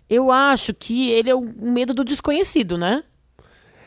[0.09, 3.05] Eu acho que ele é o medo do desconhecido, né?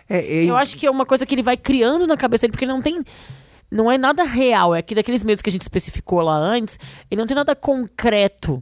[0.08, 2.52] É, é- Eu acho que é uma coisa que ele vai criando na cabeça dele,
[2.52, 3.04] porque ele não tem.
[3.72, 4.76] Não é nada real.
[4.76, 6.78] É que daqueles medos que a gente especificou lá antes,
[7.10, 8.62] ele não tem nada concreto.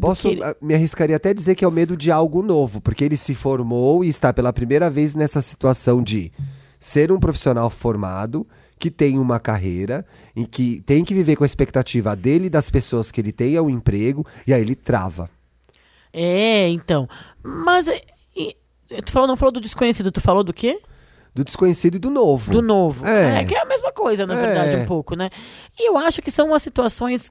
[0.00, 3.02] Posso, ele- ah, me arriscaria até dizer que é o medo de algo novo, porque
[3.04, 6.30] ele se formou e está pela primeira vez nessa situação de
[6.78, 8.46] ser um profissional formado,
[8.78, 10.04] que tem uma carreira,
[10.36, 13.56] em que tem que viver com a expectativa dele e das pessoas que ele tem
[13.56, 15.30] ao emprego, e aí ele trava.
[16.12, 17.08] É, então.
[17.42, 17.88] Mas.
[17.88, 18.00] é,
[18.36, 18.54] e-
[19.04, 20.80] tu falou, não falou do desconhecido, tu falou do quê?
[21.38, 22.50] Do desconhecido e do novo.
[22.50, 23.06] Do novo.
[23.06, 23.42] É.
[23.42, 24.36] É, que é a mesma coisa, na É.
[24.44, 25.30] verdade, um pouco, né?
[25.78, 27.30] E eu acho que são umas situações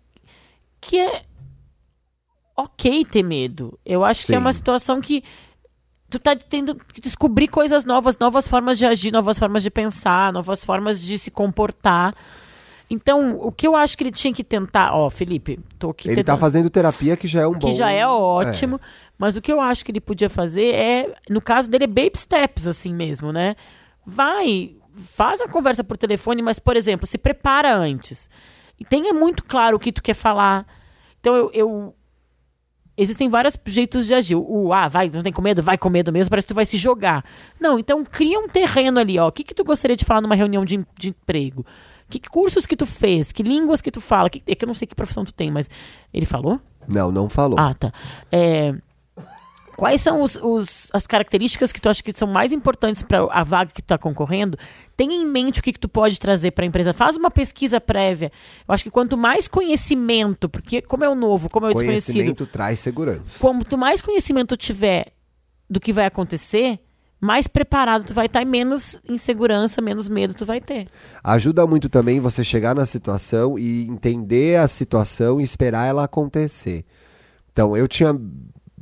[0.80, 1.24] que é
[2.56, 3.78] ok ter medo.
[3.86, 4.42] Eu acho que é Sim.
[4.42, 5.24] uma situação que
[6.10, 10.32] tu tá tendo que descobrir coisas novas, novas formas de agir, novas formas de pensar,
[10.32, 12.16] novas formas de se comportar.
[12.90, 16.16] Então, o que eu acho que ele tinha que tentar, ó, Felipe, tô aqui Ele
[16.16, 17.60] tá tentando- fazendo terapia que já é um bom.
[17.60, 18.80] que já é ótimo,
[19.18, 22.12] mas o que eu acho que ele podia fazer é, no caso dele, é baby
[22.16, 23.58] steps, assim mesmo, né?
[24.10, 28.30] Vai, faz a conversa por telefone, mas, por exemplo, se prepara antes.
[28.80, 30.66] E tenha muito claro o que tu quer falar.
[31.20, 31.94] Então eu, eu-
[33.00, 34.36] Existem vários jeitos de agir.
[34.36, 36.66] O ah, vai, não tem com medo, vai com medo mesmo, parece que tu vai
[36.66, 37.24] se jogar.
[37.60, 39.28] Não, então cria um terreno ali, ó.
[39.28, 41.64] O que, que tu gostaria de falar numa reunião de, de emprego?
[42.10, 43.32] Que cursos que tu fez?
[43.32, 44.32] Que línguas que tu fala?
[44.32, 45.70] Que, é que eu não sei que profissão tu tem, mas.
[46.12, 46.60] Ele falou?
[46.88, 47.60] Não, não falou.
[47.60, 47.92] Ah, tá.
[48.32, 48.74] É,
[49.78, 53.44] Quais são os, os- as características que tu acha que são mais importantes para a
[53.44, 54.58] vaga que tu está concorrendo?
[54.96, 56.94] Tenha em mente o que, que tu pode trazer para a empresa.
[56.94, 58.32] Faz uma pesquisa prévia.
[58.68, 62.14] Eu acho que quanto mais conhecimento, porque como é o novo, como é o desconhecido,
[62.16, 63.38] Conhecimento traz segurança.
[63.40, 65.14] quanto mais conhecimento tu tiver
[65.70, 66.80] do que vai acontecer,
[67.22, 70.88] mais preparado tu vai estar e menos insegurança, menos medo tu vai ter.
[71.24, 76.84] Ajuda muito também você chegar na situação e entender a situação e esperar ela acontecer.
[77.52, 78.16] Então, eu tinha.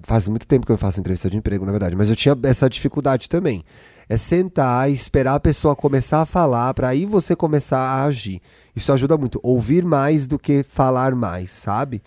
[0.06, 2.70] Faz muito tempo que eu faço entrevista de emprego, na verdade, mas eu tinha essa
[2.70, 3.66] dificuldade também.
[4.08, 8.40] É sentar e esperar a pessoa começar a falar para aí você começar a agir.
[8.76, 9.40] Isso ajuda muito.
[9.42, 12.04] Ouvir mais do que falar mais, sabe?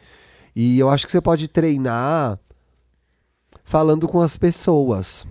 [0.55, 2.39] E eu acho que você pode treinar
[3.65, 5.27] falando com as pessoas.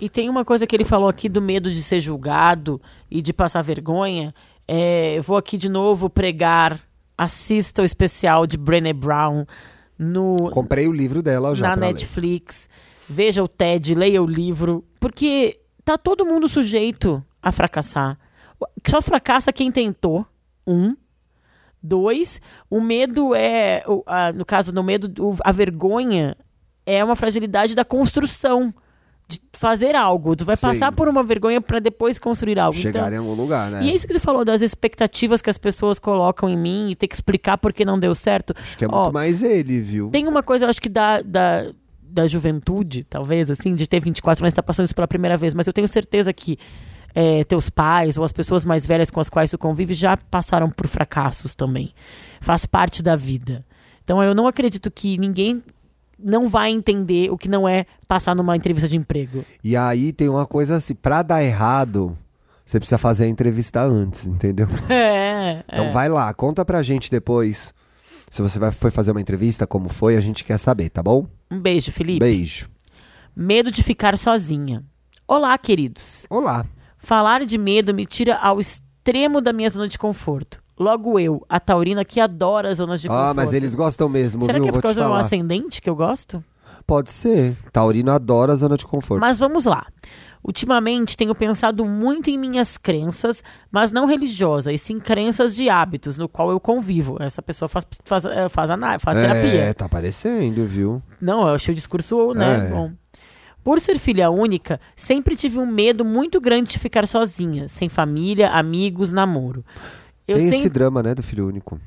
[0.00, 3.32] E tem uma coisa que ele falou aqui do medo de ser julgado e de
[3.32, 4.34] passar vergonha.
[4.66, 6.80] É, eu vou aqui de novo pregar.
[7.16, 9.46] Assista o especial de Brené Brown
[9.98, 11.68] no, Comprei o livro dela já.
[11.68, 11.92] na pra ler.
[11.94, 12.68] Netflix.
[13.08, 14.84] Veja o TED, leia o livro.
[14.98, 18.18] Porque tá todo mundo sujeito a fracassar.
[18.86, 20.26] Só fracassa quem tentou.
[20.66, 20.96] Um.
[21.82, 23.84] Dois, o medo é.
[23.86, 26.36] o- a- no caso, no medo, o- a vergonha
[26.84, 28.74] é uma fragilidade da construção.
[29.58, 30.34] Fazer algo.
[30.36, 30.62] Tu vai Sim.
[30.68, 32.78] passar por uma vergonha para depois construir algo.
[32.78, 33.82] Chegar Então, em algum lugar, né?
[33.82, 36.94] e é isso que tu falou das expectativas que as pessoas colocam em mim e
[36.96, 38.54] ter que explicar por que não deu certo.
[38.56, 40.08] Acho que é Ó, muito mais ele, viu?
[40.10, 44.42] tem uma coisa, eu acho que da, da, da juventude, talvez, assim, de ter 24
[44.44, 46.58] anos e estar passando isso pela primeira vez, mas eu tenho certeza que
[47.14, 50.68] é, teus pais ou as pessoas mais velhas com as quais tu convive já passaram
[50.70, 51.94] por fracassos também.
[52.40, 53.64] Faz parte da vida.
[54.04, 55.62] Então eu não acredito que ninguém
[56.18, 59.44] não vai entender o que não é passar numa entrevista de emprego.
[59.62, 62.16] E aí tem uma coisa assim, pra dar errado,
[62.64, 64.66] você precisa fazer a entrevista antes, entendeu?
[64.88, 65.62] É.
[65.72, 67.72] Então vai lá, conta pra gente depois.
[68.30, 71.26] Se você vai, foi fazer uma entrevista, como foi, a gente quer saber, tá bom?
[71.50, 72.18] Um beijo, Felipe.
[72.18, 72.68] Beijo.
[73.34, 74.82] Medo de ficar sozinha.
[75.28, 76.26] Olá, queridos.
[76.28, 76.66] Olá.
[76.98, 80.60] Falar de medo me tira ao extremo da minha zona de conforto.
[80.78, 83.28] Logo eu, a taurina que adora as zonas de conforto.
[83.30, 84.64] Ah, mas eles gostam mesmo, Será viu?
[84.64, 86.44] que é por causa do meu ascendente que eu gosto?
[86.86, 87.56] Pode ser.
[87.72, 89.20] Taurino adora a zona de conforto.
[89.20, 89.86] Mas vamos lá.
[90.44, 96.16] Ultimamente tenho pensado muito em minhas crenças, mas não religiosas, e sim crenças de hábitos,
[96.16, 97.16] no qual eu convivo.
[97.18, 99.60] Essa pessoa faz, faz, eh, faz, ana- faz terapia.
[99.62, 101.02] É, tá parecendo, viu?
[101.20, 102.68] Não, eu achei o discurso, né?
[102.68, 102.70] É.
[102.70, 102.92] Bom.
[103.64, 108.50] Por ser filha única, sempre tive um medo muito grande de ficar sozinha, sem família,
[108.52, 109.64] amigos, namoro.
[110.26, 111.80] Eu Tem sempre esse drama, né, do filho único.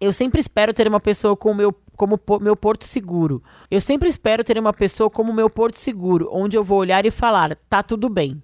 [0.00, 3.42] Eu sempre espero ter uma pessoa como meu, como po- meu porto seguro.
[3.70, 7.10] Eu sempre espero ter uma pessoa como meu porto seguro, onde eu vou olhar e
[7.10, 8.42] falar, tá tudo bem.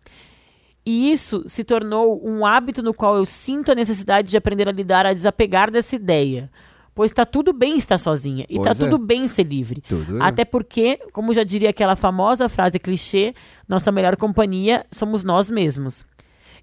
[0.86, 4.72] E isso se tornou um hábito no qual eu sinto a necessidade de aprender a
[4.72, 6.50] lidar, a desapegar dessa ideia.
[6.94, 8.44] Pois tá tudo bem estar sozinha.
[8.48, 8.84] E tá Pois é.
[8.84, 9.82] tudo bem ser livre.
[9.86, 10.22] Tudo é.
[10.22, 13.34] Até porque, como já diria aquela famosa frase clichê,
[13.68, 16.04] nossa melhor companhia somos nós mesmos.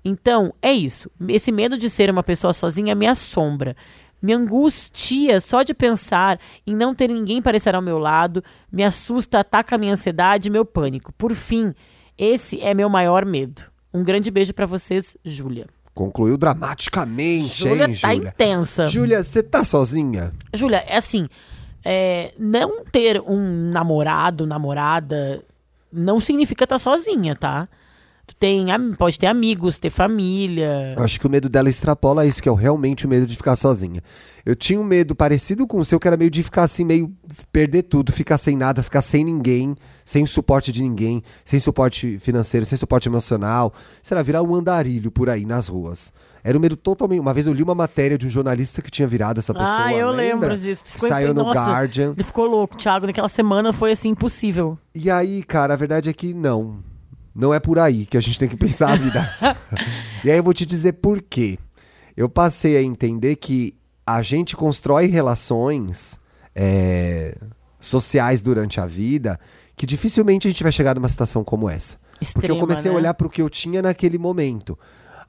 [0.07, 1.11] Então, é isso.
[1.27, 3.75] Esse medo de ser uma pessoa sozinha me assombra.
[4.21, 8.41] Me angustia só de pensar em não ter ninguém para estar ao meu lado.
[8.71, 11.11] Me assusta, ataca a minha ansiedade e meu pânico.
[11.17, 11.73] Por fim,
[12.17, 13.63] esse é meu maior medo.
[13.93, 15.67] Um grande beijo para vocês, Júlia.
[15.93, 18.29] Concluiu dramaticamente, Júlia hein, tá Júlia?
[18.29, 18.87] intensa.
[18.87, 20.31] Júlia, você tá sozinha?
[20.53, 21.27] Júlia, é assim,
[21.83, 25.43] é, não ter um namorado, namorada,
[25.91, 27.67] não significa estar sozinha, tá?
[28.27, 28.67] Tu tem,
[28.97, 30.95] pode ter amigos, ter família.
[30.97, 33.33] Eu Acho que o medo dela extrapola isso, que é o- realmente o medo de
[33.37, 34.03] ficar sozinha.
[34.45, 37.09] Eu tinha um medo parecido com o seu, que era meio de ficar assim, meio
[37.53, 42.19] perder tudo, ficar sem nada, ficar sem ninguém, sem o suporte de ninguém, sem suporte
[42.19, 43.73] financeiro, sem suporte emocional.
[44.03, 46.11] Será virar um andarilho por aí nas ruas.
[46.43, 47.21] Era um medo totalmente.
[47.21, 49.85] Uma vez eu li uma matéria de um jornalista que tinha virado essa pessoa.
[49.85, 50.49] ah, eu lembra?
[50.49, 50.83] lembro disso.
[50.85, 52.11] Ficou Saiu no nossa, Guardian.
[52.13, 53.05] Ele ficou louco, Thiago.
[53.05, 54.77] Naquela semana foi assim, impossível.
[54.93, 56.79] E aí, cara, a verdade é que não.
[57.37, 59.29] Não é por aí que a gente tem que pensar a vida.
[60.25, 61.59] e aí eu vou te dizer por quê.
[62.15, 66.19] Eu passei a entender que a gente constrói relações
[66.55, 67.37] é,
[67.79, 69.39] sociais durante a vida
[69.75, 71.95] que dificilmente a gente vai chegar numa situação como essa.
[72.33, 72.97] Porque eu Extrema, comecei né?
[72.97, 74.77] a olhar pro que eu tinha naquele momento.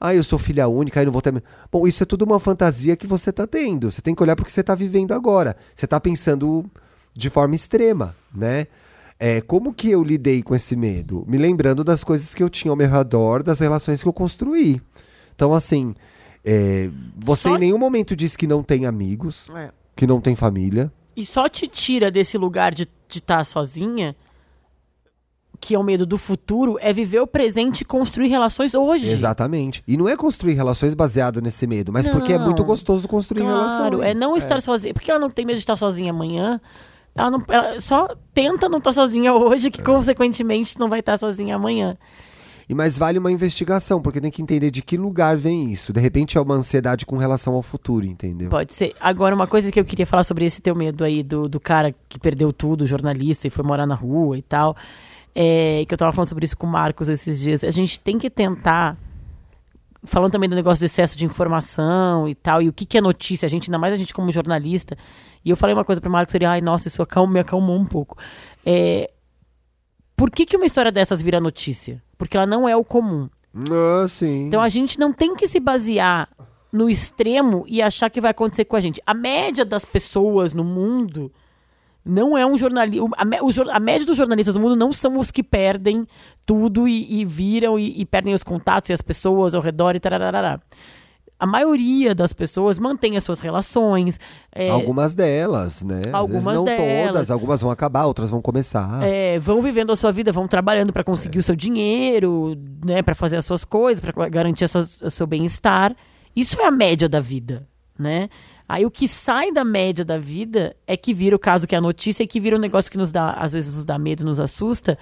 [0.01, 1.43] Ah, eu sou filha única, aí não vou ter.
[1.71, 3.91] Bom, isso é tudo uma fantasia que você tá tendo.
[3.91, 5.55] Você tem que olhar pro que você tá vivendo agora.
[5.75, 6.65] Você tá pensando
[7.13, 8.65] de forma extrema, né?
[9.19, 11.25] É, como que eu lidei com esse medo?
[11.27, 14.81] Me lembrando das coisas que eu tinha ao meu redor, das relações que eu construí.
[15.35, 15.93] Então, assim,
[16.43, 19.71] é, você Só- em nenhum momento disse que não tem amigos, É.
[19.95, 20.89] que não tem família.
[21.17, 24.15] E só te tira desse lugar de estar sozinha,
[25.59, 29.09] que é o medo do futuro, é viver o presente e construir relações hoje.
[29.11, 29.83] Exatamente.
[29.85, 32.45] E não é construir relações baseado nesse medo, mas porque é Não.
[32.45, 33.77] muito gostoso construir relações.
[33.79, 34.93] Claro, é não estar sozinha.
[34.93, 36.61] Porque ela não tem medo de estar sozinha amanhã.
[37.15, 39.71] Ela, não, ela só tenta não estar sozinha hoje, É.
[39.71, 41.97] que consequentemente não vai estar sozinha amanhã.
[42.67, 45.91] E mais vale uma investigação, porque tem que entender de que lugar vem isso.
[45.91, 48.47] De repente é uma ansiedade com relação ao futuro, entendeu?
[48.49, 48.93] Pode ser.
[48.99, 51.95] Agora, uma coisa que eu queria falar sobre esse teu medo aí do, do cara
[52.07, 54.77] que perdeu tudo, jornalista, e foi morar na rua e tal.
[55.33, 57.63] É, que eu tava falando sobre isso com o Marcos esses dias.
[57.63, 58.95] A gente tem que tentar.
[60.03, 63.01] Falando também do negócio do excesso de informação e tal, e o que, que é
[63.01, 64.97] notícia, a gente, ainda mais a gente como jornalista.
[65.43, 67.85] E eu falei uma coisa pro Marcos, ele, ai, nossa, isso acalma, me acalmou um
[67.85, 68.17] pouco.
[68.65, 69.11] É,
[70.15, 72.01] por que, que uma história dessas vira notícia?
[72.17, 73.29] Porque ela não é o comum.
[73.55, 74.47] Ah, sim.
[74.47, 76.29] Então a gente não tem que se basear
[76.71, 79.01] no extremo e achar que vai acontecer com a gente.
[79.05, 81.31] A média das pessoas no mundo
[82.03, 83.05] não é um jornalista.
[83.17, 86.05] A, a média dos jornalistas no mundo não são os que perdem
[86.45, 89.99] tudo e, e viram e, e perdem os contatos e as pessoas ao redor e
[89.99, 90.59] tararará.
[91.41, 94.19] A maioria das pessoas mantém as suas relações.
[94.53, 96.01] é, Algumas delas, né?
[96.11, 97.07] Algumas não delas.
[97.13, 99.01] todas, algumas vão acabar, outras vão começar.
[99.03, 103.15] é, vão vivendo a sua vida, vão trabalhando para conseguir o seu dinheiro, né, para
[103.15, 105.95] fazer as suas coisas, para garantir sua- o seu bem-estar.
[106.35, 107.65] Isso é a média da vida,
[107.97, 108.27] né?
[108.69, 111.79] Aí o que sai da média da vida é que vira o caso que é
[111.79, 114.23] a notícia e que vira um negócio que nos dá, às vezes nos dá medo,
[114.23, 114.95] nos assusta.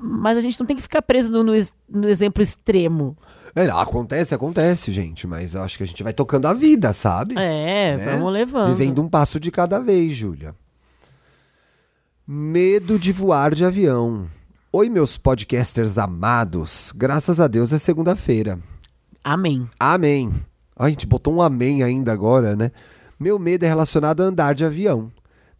[0.00, 1.52] Mas a gente não tem que ficar preso no, no
[1.88, 3.18] no exemplo extremo.
[3.56, 7.34] É, acontece, acontece, gente, mas eu acho que a gente vai tocando a vida, sabe?
[7.36, 8.12] É, Né?
[8.12, 8.68] vamos levando.
[8.68, 10.54] Vivendo um passo de cada vez, Júlia.
[12.24, 14.28] Medo de voar de avião.
[14.70, 16.92] Oi, meus podcasters amados.
[16.94, 18.60] Graças a Deus é segunda-feira.
[19.24, 19.68] Amém.
[19.80, 20.30] Amém.
[20.78, 22.70] A gente botou um amém ainda agora, né?
[23.18, 25.10] Meu medo é relacionado a andar de avião.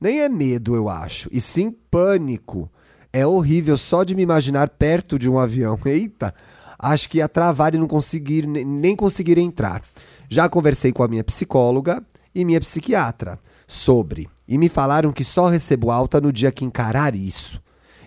[0.00, 2.70] Nem é medo, eu acho, e sim pânico.
[3.12, 5.76] É horrível só de me imaginar perto de um avião.
[5.84, 6.32] Eita,
[6.78, 9.82] acho que ia travar e não conseguir ne- nem conseguir entrar.
[10.28, 12.02] Já conversei com a minha psicóloga
[12.34, 17.14] e minha psiquiatra sobre, e me falaram que só recebo alta no dia que encarar
[17.14, 17.60] isso.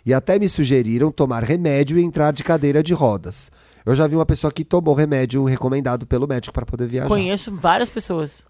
[0.06, 3.52] E até me sugeriram tomar remédio e entrar de cadeira de rodas.
[3.86, 7.08] Eu já vi uma pessoa que tomou remédio recomendado pelo médico para poder viajar.
[7.08, 8.46] Conheço várias pessoas.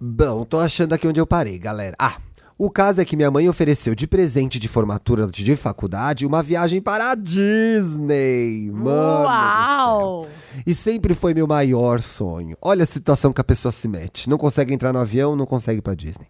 [0.00, 1.96] Bom, tô achando aqui onde eu parei, galera.
[1.98, 2.18] Ah,
[2.56, 6.80] o caso é que minha mãe ofereceu de presente de formatura de faculdade uma viagem
[6.80, 8.70] para a Disney.
[8.72, 9.26] Mano.
[9.26, 10.26] Uau!
[10.66, 12.56] E sempre foi meu maior sonho.
[12.60, 14.28] Olha a situação que a pessoa se mete.
[14.28, 16.26] Não consegue entrar no avião, não consegue ir pra Disney.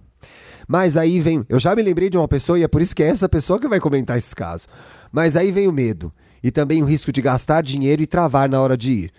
[0.67, 1.47] Mas aí vem.
[1.49, 3.59] Eu já me lembrei de uma pessoa e é por isso que é essa pessoa
[3.59, 4.67] que vai comentar esse caso.
[5.11, 6.13] Mas aí vem o medo.
[6.43, 9.13] E também o risco de gastar dinheiro e travar na hora de ir.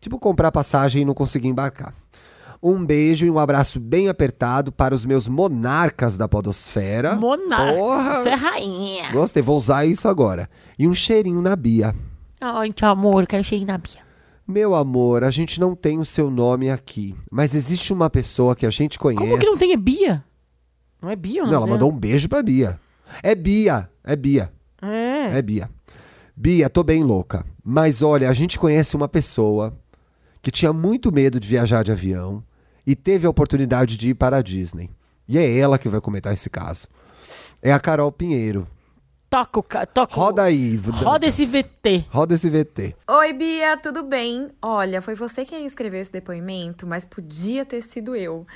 [0.00, 1.92] Tipo comprar passagem e não conseguir embarcar.
[2.62, 7.14] Um beijo e um abraço bem apertado para os meus monarcas da podosfera.
[7.14, 7.78] Monarca.
[7.78, 8.22] Porra!
[8.22, 9.12] Você é rainha.
[9.12, 10.48] Gostei, vou usar isso agora.
[10.78, 11.94] E um cheirinho na Bia.
[12.40, 14.00] Ai, que amor, quero cheirinho na Bia.
[14.48, 18.64] Meu amor, a gente não tem o seu nome aqui, mas existe uma pessoa que
[18.64, 19.20] a gente conhece.
[19.24, 19.72] Como que não tem?
[19.72, 20.24] É Bia?
[21.02, 21.42] Não é Bia?
[21.42, 22.78] Não, ela mandou um beijo pra Bia.
[23.22, 25.38] É Bia, é Bia, É.
[25.38, 25.68] é Bia.
[26.36, 27.44] Bia, tô bem louca.
[27.64, 29.76] Mas olha, a gente conhece uma pessoa
[30.42, 32.44] que tinha muito medo de viajar de avião
[32.86, 34.90] e teve a oportunidade de ir para a Disney.
[35.28, 36.86] E é ela que vai comentar esse caso.
[37.62, 38.68] É a Carol Pinheiro.
[39.28, 39.62] Toca o...
[39.62, 40.76] ca- Toca o- Roda aí.
[40.76, 42.04] Roda esse VT.
[42.10, 42.94] Roda esse VT.
[43.10, 44.50] Oi, Bia, tudo bem?
[44.62, 48.46] Olha, foi você quem escreveu esse depoimento, mas podia ter sido eu.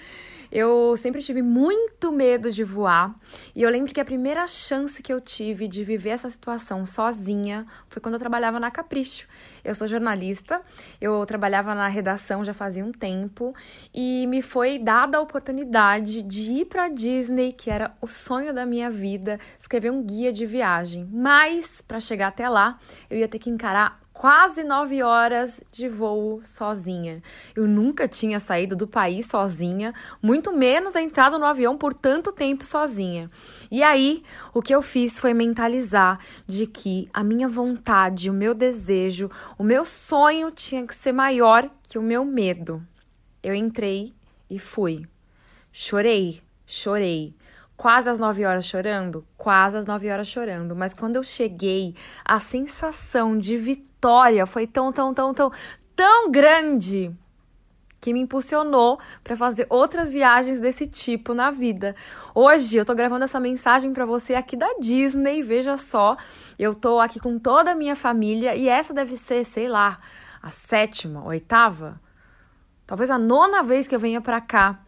[0.51, 3.15] Eu sempre tive muito medo de voar
[3.55, 7.67] e eu lembro que a primeira chance que eu tive de viver essa situação sozinha
[7.89, 9.29] foi quando eu trabalhava na Capricho.
[9.63, 10.61] Eu sou jornalista,
[11.01, 13.55] eu trabalhava na redação já fazia um tempo
[13.95, 18.67] e me foi dada a oportunidade de ir para Disney, que era o sonho da
[18.67, 21.09] minha vida, escrever um guia de viagem.
[21.13, 22.79] Mas para chegar até lá,
[23.09, 27.23] eu ia ter que encarar quase nove horas de voo sozinha.
[27.57, 32.67] Eu nunca tinha saído do país sozinha, muito menos entrado no avião por tanto tempo
[32.67, 33.31] sozinha.
[33.71, 38.53] E aí, o que eu fiz foi mentalizar de que a minha vontade, o meu
[38.53, 42.87] desejo, o meu sonho tinha que ser maior que o meu medo.
[43.43, 44.13] Eu entrei
[44.51, 45.07] e fui.
[45.73, 47.35] Chorei, chorei.
[47.75, 49.27] Quase às nove horas chorando?
[49.39, 50.77] Quase às nove horas chorando.
[50.77, 53.90] Mas quando eu cheguei, a sensação de vitória
[54.47, 55.53] foi tão, tão, tão, tão,
[55.95, 57.15] tão grande
[58.01, 61.95] que me impulsionou para fazer outras viagens desse tipo na vida.
[62.35, 66.17] Hoje eu tô gravando essa mensagem para você aqui da Disney, veja só.
[66.59, 70.01] Eu tô aqui com toda a minha família e essa deve ser, sei lá,
[70.43, 72.01] a sétima, oitava,
[72.87, 74.81] talvez a nona vez que eu venha para cá.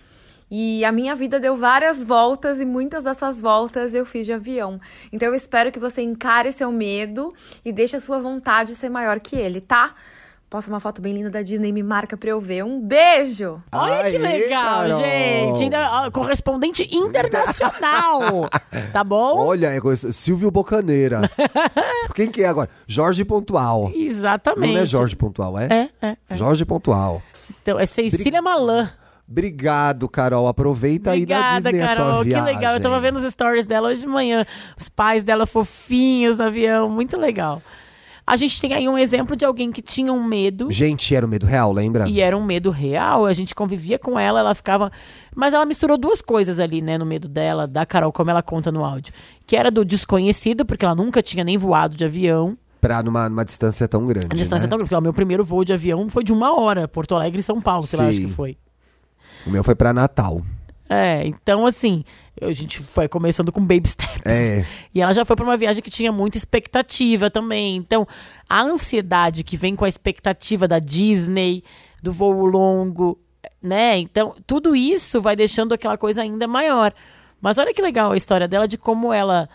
[0.54, 4.78] E a minha vida deu várias voltas e muitas dessas voltas eu fiz de avião.
[5.10, 7.32] Então eu espero que você encare seu medo
[7.64, 9.94] e deixe a sua vontade ser maior que ele, tá?
[10.50, 12.62] Posta uma foto bem linda da Disney e me marca pra eu ver.
[12.62, 13.62] Um beijo!
[13.72, 14.98] Olha que Aê, legal, Carol!
[14.98, 15.62] gente.
[15.62, 18.20] Ainda, ó, correspondente internacional.
[18.92, 19.38] tá bom?
[19.46, 21.22] Olha, é coisa- Silvio Bocaneira.
[22.14, 22.68] Quem que é agora?
[22.86, 23.90] Jorge Pontual.
[23.94, 24.74] Exatamente.
[24.74, 25.68] Não é Jorge Pontual, é?
[25.70, 26.36] É, é, é.
[26.36, 27.22] Jorge Pontual.
[27.62, 28.92] Então, é Cecília Malan.
[29.32, 30.46] Obrigado, Carol.
[30.46, 32.18] Aproveita aí na Obrigada, Disney a sua Carol.
[32.18, 32.54] Que viagem.
[32.54, 32.74] legal.
[32.74, 34.44] Eu tava vendo os stories dela hoje de manhã.
[34.78, 36.90] Os pais dela fofinhos no avião.
[36.90, 37.62] Muito legal.
[38.26, 40.70] A gente tem aí um exemplo de alguém que tinha um medo.
[40.70, 42.08] Gente, era o medo real, lembra?
[42.08, 44.92] E era um medo real, a gente convivia com ela, ela ficava.
[45.34, 48.70] Mas ela misturou duas coisas ali, né, no medo dela, da Carol, como ela conta
[48.70, 49.12] no áudio.
[49.44, 52.56] Que era do desconhecido, porque ela nunca tinha nem voado de avião.
[52.80, 54.28] Pra numa, numa distância tão grande.
[54.30, 54.70] A distância né?
[54.70, 54.88] tão grande.
[54.88, 57.60] Porque, ó, meu primeiro voo de avião foi de uma hora, Porto Alegre e São
[57.60, 58.26] Paulo, sei lá, acho Sim.
[58.26, 58.56] que foi.
[59.46, 60.42] O meu foi pra Natal.
[60.88, 62.04] É, então assim,
[62.40, 64.34] a gente foi começando com baby steps.
[64.34, 64.66] É.
[64.94, 67.76] E ela já foi pra uma viagem que tinha muita expectativa também.
[67.76, 68.06] Então,
[68.48, 71.62] a ansiedade que vem com a expectativa da Disney,
[72.02, 73.18] do voo longo,
[73.60, 73.98] né?
[73.98, 76.92] Então, tudo isso vai deixando aquela coisa ainda maior.
[77.40, 79.48] Mas olha que legal a história dela de como ela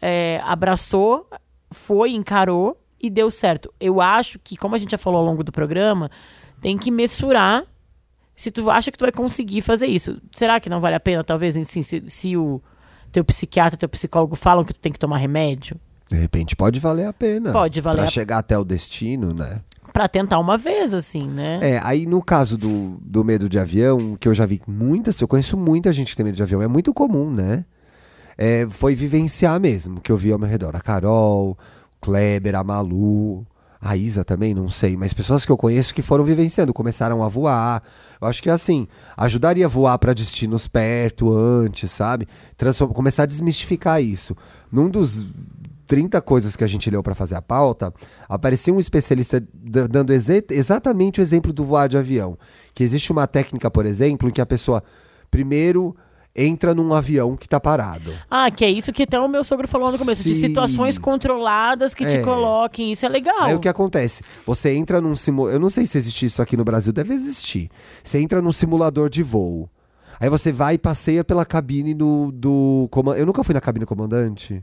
[0.00, 1.28] é, abraçou,
[1.70, 3.72] foi, encarou e deu certo.
[3.78, 6.10] Eu acho que, como a gente já falou ao longo do programa,
[6.60, 7.64] tem que mensurar
[8.36, 10.20] se tu acha que tu vai conseguir fazer isso.
[10.32, 12.60] Será que não vale a pena, talvez, assim, se, se o
[13.12, 15.76] teu psiquiatra, teu psicólogo falam que tu tem que tomar remédio?
[16.10, 17.52] De repente pode valer a pena.
[17.52, 19.60] Pode valer Pra a- chegar até o destino, né?
[19.92, 21.60] Pra tentar uma vez, assim, né?
[21.62, 25.28] É, aí no caso do, do medo de avião, que eu já vi muitas, eu
[25.28, 27.64] conheço muita gente que tem medo de avião, é muito comum, né?
[28.36, 30.74] É, foi vivenciar mesmo, que eu vi ao meu redor.
[30.74, 31.56] A Carol, o
[32.00, 33.46] Kleber, a Malu,
[33.86, 37.28] a Isa também, não sei, mas pessoas que eu conheço que foram vivenciando, começaram a
[37.28, 37.82] voar.
[38.18, 42.26] Eu acho que assim, ajudaria a voar para destinos perto antes, sabe?
[42.56, 44.34] Transform- começar a desmistificar isso.
[44.72, 45.26] Num dos
[45.86, 47.92] 30 coisas que a gente leu para fazer a pauta,
[48.26, 50.14] apareceu um especialista dando
[50.48, 52.38] exatamente o exemplo do voar de avião.
[52.72, 54.82] Que existe uma técnica, por exemplo, em que a pessoa
[55.30, 55.94] primeiro
[56.34, 58.12] entra num avião que tá parado.
[58.30, 60.40] Ah, que é isso que até o meu sogro falou no começo, de Sim.
[60.48, 62.22] situações controladas que te É.
[62.22, 62.90] coloquem.
[62.92, 63.42] Isso é legal.
[63.42, 64.22] Aí o que acontece?
[64.46, 65.54] Você entra num simulador.
[65.56, 67.70] Eu não sei se existe isso aqui no Brasil, deve existir.
[68.02, 69.68] Você entra num simulador de voo.
[70.18, 72.30] Aí você vai e passeia pela cabine do.
[72.32, 73.20] do comandante.
[73.20, 74.62] Eu nunca fui na cabine do comandante.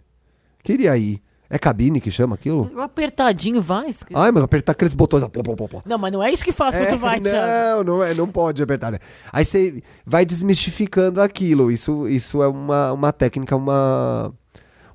[0.63, 1.21] Queria ir.
[1.53, 2.71] É cabine que chama aquilo?
[2.79, 3.89] Apertadinho vai.
[4.13, 5.21] Ai, mas apertar aqueles botões.
[5.25, 5.81] plá, plá, plá.
[5.85, 7.19] Não, mas não é isso que faz quando tu vai,
[7.75, 8.89] não, não, é, não pode apertar.
[8.89, 8.99] né?
[9.33, 11.69] Aí você vai desmistificando aquilo.
[11.69, 14.33] Isso, isso é uma, uma técnica, uma,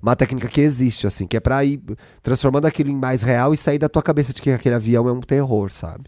[0.01, 1.79] uma técnica que existe, assim, que é pra ir
[2.23, 5.13] transformando aquilo em mais real e sair da tua cabeça de que aquele avião é
[5.13, 6.05] um terror, sabe?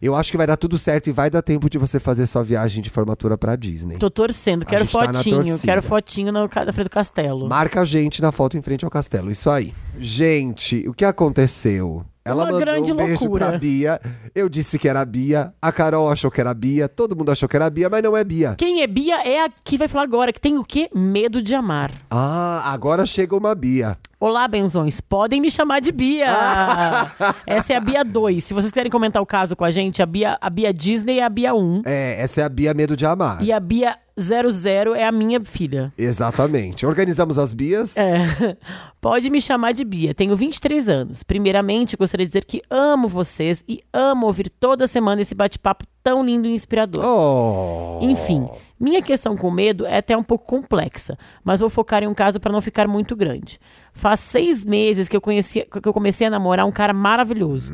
[0.00, 2.42] Eu acho que vai dar tudo certo e vai dar tempo de você fazer sua
[2.42, 3.96] viagem de formatura pra Disney.
[3.98, 5.58] Tô torcendo, A quero gente tá na fotinho, torcida.
[5.62, 7.48] quero fotinho no, ca- na frente do castelo.
[7.48, 9.30] Marca a gente na foto em frente ao castelo.
[9.30, 9.72] Isso aí.
[9.98, 12.04] Gente, o que aconteceu?
[12.24, 13.50] Ela Uma mandou grande um beijo loucura.
[13.50, 14.00] pra Bia.
[14.34, 15.52] Eu disse que era a Bia.
[15.62, 16.88] A Carol achou que era a Bia.
[16.88, 18.56] Todo mundo achou que era a Bia, mas não é Bia.
[18.58, 20.90] Quem é Bia é a que vai falar agora, que tem o quê?
[20.92, 21.92] Medo de amar.
[22.10, 23.96] Ah, agora chega uma Bia.
[24.18, 24.98] Olá, benzões.
[24.98, 26.26] Podem me chamar de Bia.
[27.46, 28.42] Essa é a Bia 2.
[28.42, 31.24] Se vocês quiserem comentar o caso com a gente, a Bia, a Bia Disney é
[31.24, 31.82] a Bia 1.
[31.84, 33.42] É, essa é a Bia Medo de Amar.
[33.42, 35.92] E a Bia 00 é a minha filha.
[35.98, 36.86] Exatamente.
[36.86, 37.94] Organizamos as Bias.
[37.98, 38.56] É.
[39.02, 40.14] Pode me chamar de Bia.
[40.14, 41.22] Tenho 23 anos.
[41.22, 46.24] Primeiramente, gostaria de dizer que amo vocês e amo ouvir toda semana esse bate-papo tão
[46.24, 47.04] lindo e inspirador.
[47.04, 47.98] Oh.
[48.00, 48.46] Enfim,
[48.78, 52.38] minha questão com medo é até um pouco complexa, mas vou focar em um caso
[52.38, 53.58] para não ficar muito grande.
[53.96, 57.72] Faz seis meses que eu, conheci, que eu comecei a namorar um cara maravilhoso.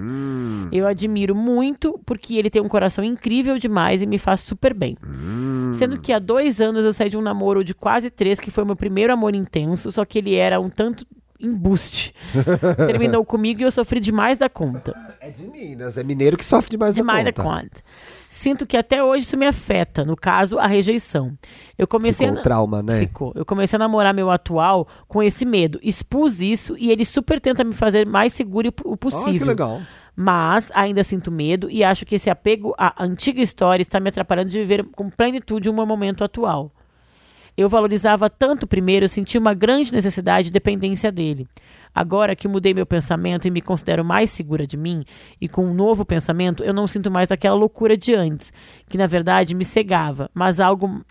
[0.71, 4.97] Eu admiro muito porque ele tem um coração incrível demais e me faz super bem.
[5.73, 8.65] Sendo que há dois anos eu saí de um namoro de quase três, que foi
[8.65, 11.05] meu primeiro amor intenso, só que ele era um tanto
[11.43, 12.15] embuste.
[12.87, 14.95] Terminou comigo e eu sofri demais da conta.
[15.21, 15.99] É de Minas.
[15.99, 17.61] É mineiro que sofre demais, Demais da da conta.
[17.61, 17.81] conta.
[18.31, 21.37] Sinto que até hoje isso me afeta, no caso, a rejeição.
[21.77, 22.41] Eu comecei Ficou a...
[22.41, 23.01] um trauma, né?
[23.01, 23.33] Ficou.
[23.35, 25.79] Eu comecei a namorar meu atual com esse medo.
[25.83, 29.41] Expus isso e ele super tenta me fazer mais seguro o possível.
[29.41, 29.81] que legal.
[30.15, 34.51] Mas ainda sinto medo e acho que esse apego à antiga história está me atrapalhando
[34.51, 36.71] de viver com plenitude o meu momento atual.
[37.57, 41.47] Eu valorizava tanto primeiro, eu senti uma grande necessidade de dependência dele.
[41.95, 45.05] Agora que mudei meu pensamento e me considero mais segura de mim,
[45.41, 48.53] e com um novo pensamento, eu não sinto mais aquela loucura de antes,
[48.89, 51.03] que na verdade me cegava, mas algo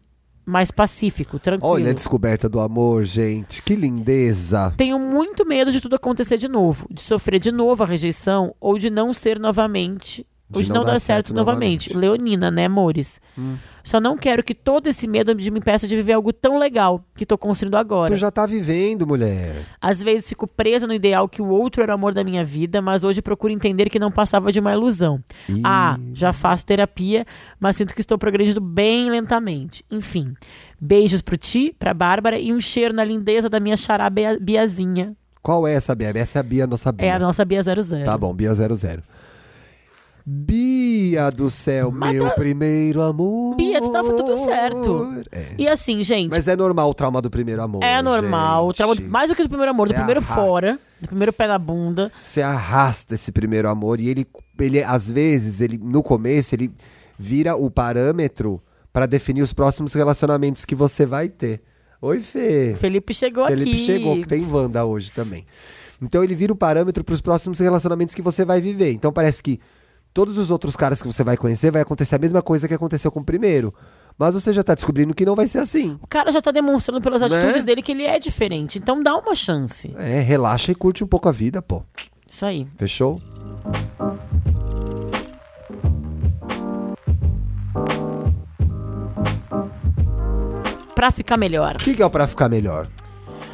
[0.44, 1.74] mais pacífico, tranquilo.
[1.74, 3.62] Olha a descoberta do amor, gente.
[3.62, 4.74] Que lindeza.
[4.76, 8.78] Tenho muito medo de tudo acontecer de novo, de sofrer de novo a rejeição ou
[8.78, 11.96] de não ser novamente De Hoje não, dá certo, novamente.
[11.96, 13.22] Leonina, né, amores?
[13.38, 13.56] Hum.
[13.84, 17.26] Só não quero que todo esse medo me impeça de viver algo tão legal que
[17.26, 18.12] tô construindo agora.
[18.14, 19.66] Tu já tá vivendo, mulher.
[19.82, 22.82] Às vezes fico presa no ideal que o outro era o amor da minha vida,
[22.82, 25.24] mas hoje procuro entender que não passava de uma ilusão.
[25.50, 25.62] Ih.
[25.64, 27.26] Ah, já faço terapia,
[27.60, 29.84] mas sinto que estou progredindo bem lentamente.
[29.90, 30.34] Enfim,
[30.80, 35.16] beijos pro Ti, pra Bárbara e um cheiro na lindeza da minha xará Bia- Biazinha.
[35.42, 36.12] Qual é essa Bia?
[36.16, 37.08] Essa é a Bia, nossa Bia.
[37.08, 38.06] É a nossa Bia 00.
[38.06, 39.02] Tá bom, Bia 00.
[40.26, 43.56] Bia do céu, Mas meu tá- primeiro amor.
[43.56, 45.24] Bia, tu tava tudo certo.
[45.32, 45.48] É.
[45.58, 47.84] E assim, gente, Mas é normal o trauma do primeiro amor.
[47.84, 48.68] é normal.
[48.68, 51.08] O trauma do- mais do que do primeiro amor, do Cê primeiro arra- fora, do
[51.08, 52.12] primeiro pé na bunda.
[52.22, 54.28] Você arrasta esse primeiro amor e ele,
[54.60, 56.72] ele às vezes, ele no começo, ele
[57.18, 58.62] vira o parâmetro
[58.94, 61.62] pra definir os próximos relacionamentos que você vai ter.
[62.02, 62.76] Oi, Fê.
[62.80, 63.86] Felipe chegou Felipe aqui.
[63.86, 65.46] chegou, que tem Wanda hoje também.
[66.02, 68.92] Então ele vira o parâmetro pros próximos relacionamentos que você vai viver.
[68.92, 69.60] Então parece que
[70.14, 73.12] todos os outros caras que você vai conhecer vai acontecer a mesma coisa que aconteceu
[73.12, 73.74] com o primeiro.
[74.18, 75.98] Mas você já tá descobrindo que não vai ser assim.
[76.02, 77.28] O cara já tá demonstrando pelas Né?
[77.28, 78.78] atitudes dele que ele é diferente.
[78.78, 79.94] Então dá uma chance.
[79.98, 81.82] É, relaxa e curte um pouco a vida, pô.
[82.30, 82.68] Isso aí.
[82.76, 83.22] Fechou?
[90.96, 91.76] Pra ficar melhor.
[91.76, 92.88] O que, que é o pra ficar melhor?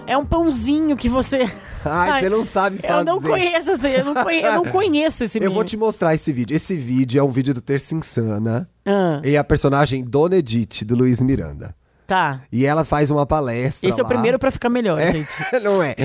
[0.05, 1.45] É um pãozinho que você.
[1.91, 2.93] Ai, Ai, você não sabe fazer.
[2.93, 5.55] Eu não conheço esse, eu não conheço, eu não conheço esse Eu menino.
[5.55, 6.55] vou te mostrar esse vídeo.
[6.55, 8.69] Esse vídeo é um vídeo do Terça Insana.
[8.85, 11.75] Ah, E a personagem Dona Edith, do Luiz Miranda.
[12.05, 12.41] tá.
[12.51, 14.09] E ela faz uma palestra Esse é o lá.
[14.13, 15.33] primeiro pra ficar melhor, É, gente.
[15.61, 15.95] não é.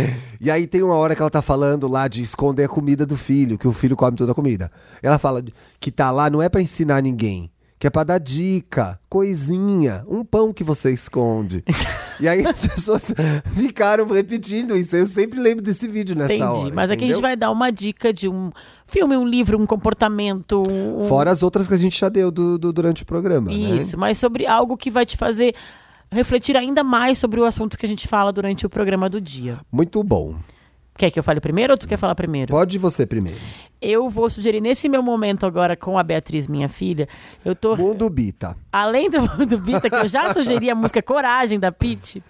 [0.41, 3.17] E aí tem uma hora que ela tá falando lá de esconder a comida do
[3.17, 4.71] filho, que o filho come toda a comida.
[5.03, 5.45] Ela fala
[5.79, 7.51] que tá lá não é pra ensinar ninguém,
[7.83, 11.65] que é pra dar dica, coisinha, um pão que você esconde.
[12.21, 13.13] e aí as pessoas
[13.57, 14.95] ficaram repetindo isso.
[14.95, 16.45] Eu sempre lembro desse vídeo nessa Entendi.
[16.67, 16.73] hora.
[16.77, 18.53] Mas aqui a gente vai dar uma dica de um
[18.87, 20.63] filme, um livro, um comportamento.
[20.71, 21.09] Um...
[21.09, 23.57] Fora as outras que a gente já deu do- do- durante o programa, né?
[23.57, 25.53] Isso, mas sobre algo que vai te fazer
[26.09, 29.59] refletir ainda mais sobre o assunto que a gente fala durante o programa do dia.
[29.73, 30.37] Muito bom.
[30.97, 32.53] Quer que eu fale primeiro ou tu quer falar primeiro?
[32.53, 33.39] Pode você primeiro.
[33.81, 37.09] Eu vou sugerir nesse meu momento agora com a Beatriz, minha filha,
[37.45, 38.57] eu tô Mundo Bita.
[38.71, 42.23] além do Mundo Bita, que eu já sugeri a música Coragem da Pete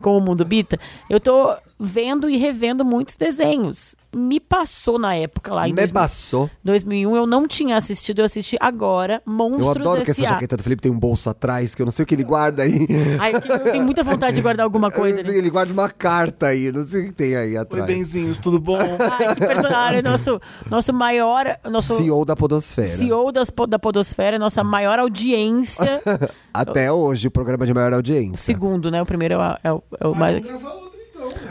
[0.00, 0.78] com o Mundo Bita,
[1.08, 3.94] eu tô vendo e revendo muitos desenhos.
[4.14, 6.50] Me passou na época lá em Me 2000 passou.
[6.62, 10.34] 2001, eu não tinha assistido, eu assisti agora Monstros Eu adoro que essa S.A.
[10.34, 12.62] jaqueta do Felipe tem um bolso atrás, que eu não sei o que ele guarda
[12.62, 12.86] aí.
[13.18, 15.38] Ai, eu tenho muita vontade de guardar alguma coisa sei, ali.
[15.38, 17.86] ele guarda uma carta aí, não sei o que tem aí Oi, atrás.
[17.86, 18.78] benzinhos, tudo bom?
[18.78, 20.40] Ai, que personagem, nosso,
[20.70, 22.88] nosso maior, nosso CEO da Podosfera.
[22.88, 26.02] CEO das, da Podosfera, nossa maior audiência.
[26.52, 28.36] Até hoje, o programa de maior audiência.
[28.36, 29.00] Segundo, né?
[29.00, 30.44] O primeiro é o, é o, é o mais.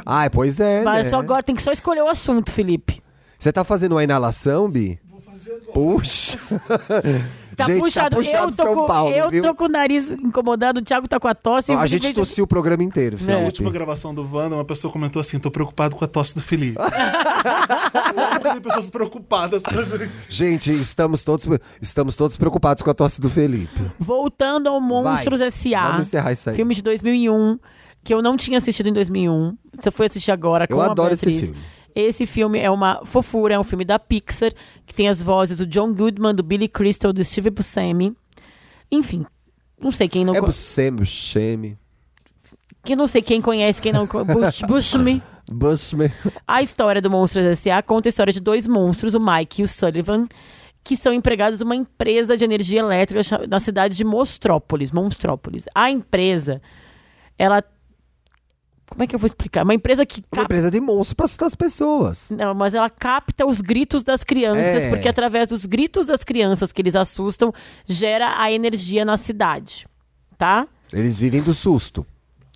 [0.05, 0.84] Ah, pois é.
[0.84, 1.09] Mas né?
[1.11, 3.01] só agora tem que só escolher o assunto, Felipe.
[3.39, 4.99] Você tá fazendo uma inalação, Bi?
[5.09, 5.72] Vou fazer agora.
[5.74, 6.38] Puxa.
[7.53, 8.09] Tá Gente, puxado.
[8.11, 9.43] tá puxado eu tô, São com, Paulo, eu viu?
[9.43, 11.74] tô com o nariz incomodado, o Thiago tá com a tosse.
[11.76, 13.19] o A gente tossiu o programa inteiro, É.
[13.19, 13.45] Na Felipe.
[13.45, 16.78] última gravação do Wanda, uma pessoa comentou assim: tô preocupado com a tosse do Felipe.
[18.41, 19.61] Tem pessoas preocupadas.
[20.30, 21.45] Gente, estamos todos,
[21.82, 23.91] estamos todos preocupados com a tosse do Felipe.
[23.99, 25.88] Voltando ao Monstros S.A.
[25.89, 26.55] vamos encerrar isso aí.
[26.55, 27.59] Filme de 2001,
[28.04, 29.58] que eu não tinha assistido em 2001.
[29.74, 31.58] Você foi assistir agora Eu com a adoro esse filme.
[31.93, 34.54] Esse filme é uma fofura, é um filme da Pixar,
[34.86, 38.16] que tem as vozes do John Goodman, do Billy Crystal, do Steve Buscemi.
[38.89, 39.26] Enfim,
[39.82, 41.78] não sei quem não, É Buscemi, Buscemi,
[42.84, 45.22] quem não sei quem conhece, quem não co- Bush, Buscemi.
[45.52, 46.12] Buscemi.
[46.47, 47.82] A história do Monstros S.A.
[47.84, 50.28] conta a história de dois monstros, o Mike e o Sullivan,
[50.84, 55.66] que são empregados de uma empresa de energia elétrica na cidade de Mostrópolis, Monstrópolis.
[55.76, 56.62] A empresa,
[57.38, 57.62] ela
[58.92, 59.64] como é que eu vou explicar?
[59.64, 62.30] Uma empresa que Uma capta empresa de monstro pra assustar as pessoas.
[62.30, 64.89] Não, mas ela capta os gritos das crianças, É.
[64.89, 67.54] porque através dos gritos das crianças que eles assustam,
[67.86, 69.86] gera a energia na cidade,
[70.38, 70.68] tá?
[70.92, 72.06] Eles vivem do susto.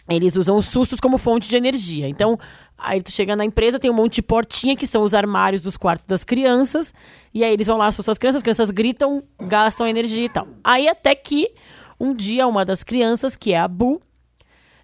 [0.09, 2.07] Eles usam os sustos como fonte de energia.
[2.07, 2.37] Então,
[2.77, 5.77] aí tu chega na empresa, tem um monte de portinha, que são os armários dos
[5.77, 6.93] quartos das crianças,
[7.33, 10.47] e aí eles vão lá, assustam as crianças, as crianças gritam, gastam energia e tal.
[10.63, 11.49] Aí até que,
[11.97, 14.01] um dia, uma das crianças, que é a Bu,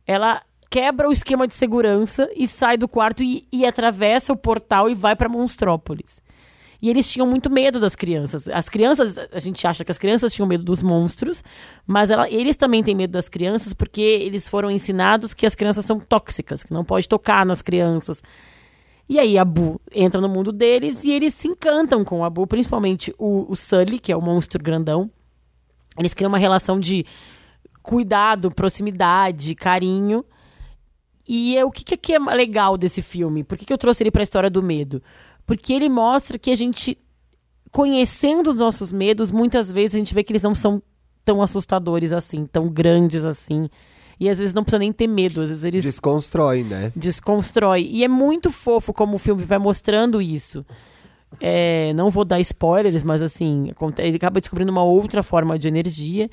[0.07, 0.41] ela
[0.71, 4.95] quebra o esquema de segurança e sai do quarto e, e atravessa o portal e
[4.95, 6.21] vai pra Monstrópolis.
[6.81, 8.47] E eles tinham muito medo das crianças.
[8.47, 11.43] As crianças, a gente acha que as crianças tinham medo dos monstros,
[11.85, 15.85] mas ela- eles também têm medo das crianças porque eles foram ensinados que as crianças
[15.85, 18.23] são tóxicas, que não pode tocar nas crianças.
[19.09, 22.47] E aí a Bu entra no mundo deles e eles se encantam com a Bu,
[22.47, 25.11] principalmente o, o Sully, que é o monstro grandão.
[25.99, 27.05] Eles criam uma relação de
[27.83, 30.23] cuidado, proximidade, carinho.
[31.33, 33.41] E é, o que, que que é legal desse filme?
[33.41, 35.01] Por que, que eu trouxe ele pra história do medo?
[35.45, 36.97] Porque ele mostra que a gente
[37.71, 40.83] conhecendo os nossos medos, muitas vezes a gente vê que eles não são
[41.23, 43.69] tão assustadores assim, tão grandes assim.
[44.19, 46.91] E às vezes não precisa nem ter medo, às vezes eles Desconstrói, né?
[46.97, 47.87] desconstrói.
[47.89, 50.65] E é muito fofo como o filme vai mostrando isso.
[51.39, 56.29] É, não vou dar spoilers, mas assim, ele acaba descobrindo uma outra forma de energia,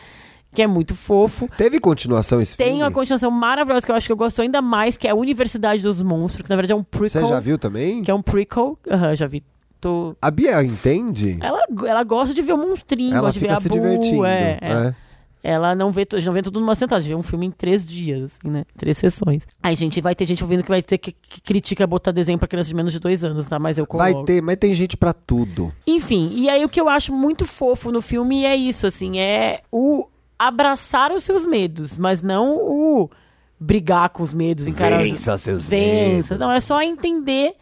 [0.52, 1.48] que é muito fofo.
[1.56, 2.82] Teve continuação esse Tem filme?
[2.82, 5.82] uma continuação maravilhosa que eu acho que eu gosto ainda mais, que é a Universidade
[5.82, 7.22] dos Monstros, que na verdade é um prequel.
[7.22, 8.02] Você já viu também?
[8.02, 8.78] Que é um prequel.
[8.90, 9.42] Aham, já vi.
[9.80, 10.16] Tô...
[10.20, 11.38] A Bia entende?
[11.40, 14.24] Ela, ela gosta de ver o monstrinho, Ela gosta de ver a se divertindo.
[14.24, 14.72] é, é.
[14.72, 14.94] é.
[15.42, 18.52] Ela não vê, não vê tudo numa sentada, vê um filme em três dias, assim,
[18.52, 18.64] né?
[18.76, 19.44] Três sessões.
[19.62, 22.48] Aí, gente, vai ter gente ouvindo que vai ter que, que critica botar desenho pra
[22.48, 23.58] criança de menos de dois anos, tá?
[23.58, 24.12] Mas eu coloco.
[24.12, 25.72] Vai ter, mas tem gente pra tudo.
[25.86, 29.60] Enfim, e aí o que eu acho muito fofo no filme é isso, assim, é
[29.70, 30.08] o
[30.38, 33.10] abraçar os seus medos, mas não o
[33.58, 35.10] brigar com os medos, encarar os...
[35.10, 36.34] Vença seus Vença.
[36.34, 36.38] medos.
[36.38, 37.54] Não, é só entender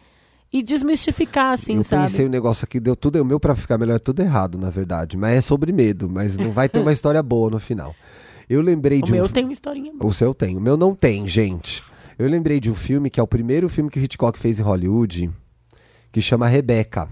[0.53, 2.09] e desmistificar, assim, eu sabe?
[2.09, 4.69] pensei um negócio aqui, deu tudo, o meu pra ficar melhor, é tudo errado, na
[4.69, 5.17] verdade.
[5.17, 7.95] Mas é sobre medo, mas não vai ter uma história boa no final.
[8.49, 9.15] Eu lembrei O de um...
[9.15, 10.09] meu tem uma historinha boa.
[10.09, 10.55] O seu tem.
[10.55, 11.83] O meu não tem, gente.
[12.17, 14.63] Eu lembrei de um filme que é o primeiro filme que o Hitchcock fez em
[14.63, 15.29] Hollywood,
[16.11, 17.09] que chama Rebecca.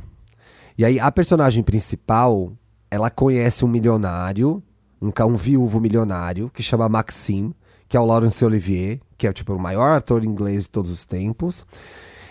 [0.78, 2.52] E aí a personagem principal,
[2.90, 4.64] ela conhece um milionário,
[5.06, 7.54] um, ca- um viúvo milionário, que chama Maxime,
[7.88, 11.06] que é o Laurence Olivier, que é tipo o maior ator inglês de todos os
[11.06, 11.66] tempos.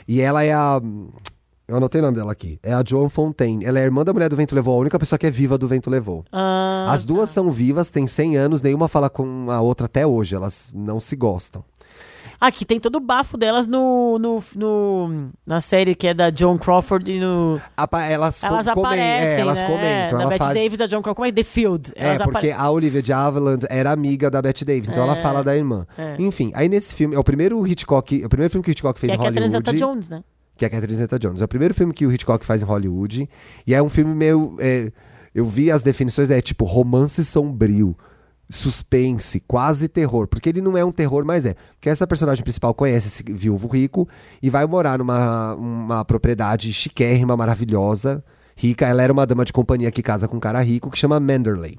[0.07, 0.81] E ela é a.
[1.67, 2.59] Eu anotei o nome dela aqui.
[2.63, 3.65] É a Joan Fontaine.
[3.65, 5.67] Ela é irmã da mulher do Vento Levou, a única pessoa que é viva do
[5.67, 6.23] Vento Levou.
[6.31, 10.35] Ah, As duas são vivas, têm 100 anos, nenhuma fala com a outra até hoje,
[10.35, 11.65] elas não se gostam.
[12.47, 16.59] Aqui tem todo o bafo delas no, no, no- na série que é da John
[16.59, 17.61] Crawford e no.
[17.77, 19.65] Apa- elas com- Elas comem- aparecem, é, elas né?
[19.67, 20.19] comentam.
[20.19, 20.55] Da ela Bette faz...
[20.55, 21.15] Davis, da John Crawford.
[21.17, 21.33] Como é?
[21.33, 21.93] The Field.
[21.97, 25.17] É, Elas porque apare- a Olivia de Havilland era amiga da Bette Davis, então ela
[25.17, 25.87] fala da irmã.
[25.97, 26.17] é.
[26.19, 29.01] Enfim, aí nesse filme, é o primeiro Hitchcock, é o primeiro filme que o Hitchcock
[29.01, 29.71] fez Que é em a Catherine Hollywood.
[29.79, 30.23] Zeta-Jones, né?
[30.57, 31.41] que é a Catherine Zeta-Jones.
[31.41, 33.29] É o primeiro filme que o Hitchcock faz em Hollywood.
[33.67, 34.55] E é um filme meio.
[34.61, 34.93] é,
[35.35, 37.97] eu vi as definições, é tipo romance sombrio,
[38.51, 40.27] suspense, quase terror.
[40.27, 41.55] Porque ele não é um terror, mas é.
[41.75, 44.09] Porque essa personagem principal conhece esse viúvo rico
[44.43, 48.25] e vai morar numa uma propriedade chiquérrima, maravilhosa,
[48.57, 48.87] rica.
[48.87, 51.79] Ela era uma dama de companhia que casa com um cara rico que chama Manderley.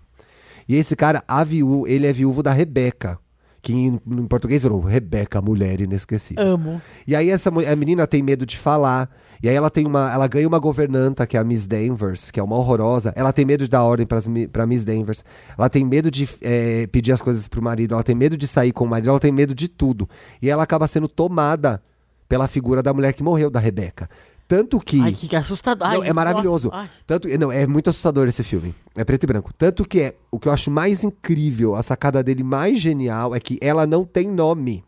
[0.68, 1.46] E esse cara, a
[1.88, 3.20] ele é viúvo da Rebeca.
[3.66, 6.44] Que em, em português virou Rebeca, mulher inesquecível.
[6.44, 6.80] Amo.
[7.08, 9.10] E aí essa a menina tem medo de falar.
[9.42, 12.40] E aí ela tem uma, ela ganha uma governanta que é a Miss Danvers, que
[12.40, 13.12] é uma horrorosa.
[13.16, 14.20] Ela tem medo de dar ordem para
[14.52, 15.26] para Miss Danvers.
[15.58, 17.96] Ela tem medo de eh, pedir as coisas pro marido.
[17.96, 19.10] Ela tem medo de sair com o marido.
[19.10, 20.08] Ela tem medo de tudo.
[20.40, 21.82] E ela acaba sendo tomada
[22.30, 24.08] pela figura da mulher que morreu, da Rebeca.
[24.48, 25.88] Tanto que Ai, que assustador.
[25.92, 26.70] não, Ai, é maravilhoso.
[26.70, 26.90] nossa.
[27.08, 28.76] Tanto, não, é muito assustador esse filme.
[28.96, 29.52] É preto e branco.
[29.54, 33.40] Tanto que é o que eu acho mais incrível, a sacada dele mais genial é
[33.40, 34.84] que ela não tem nome.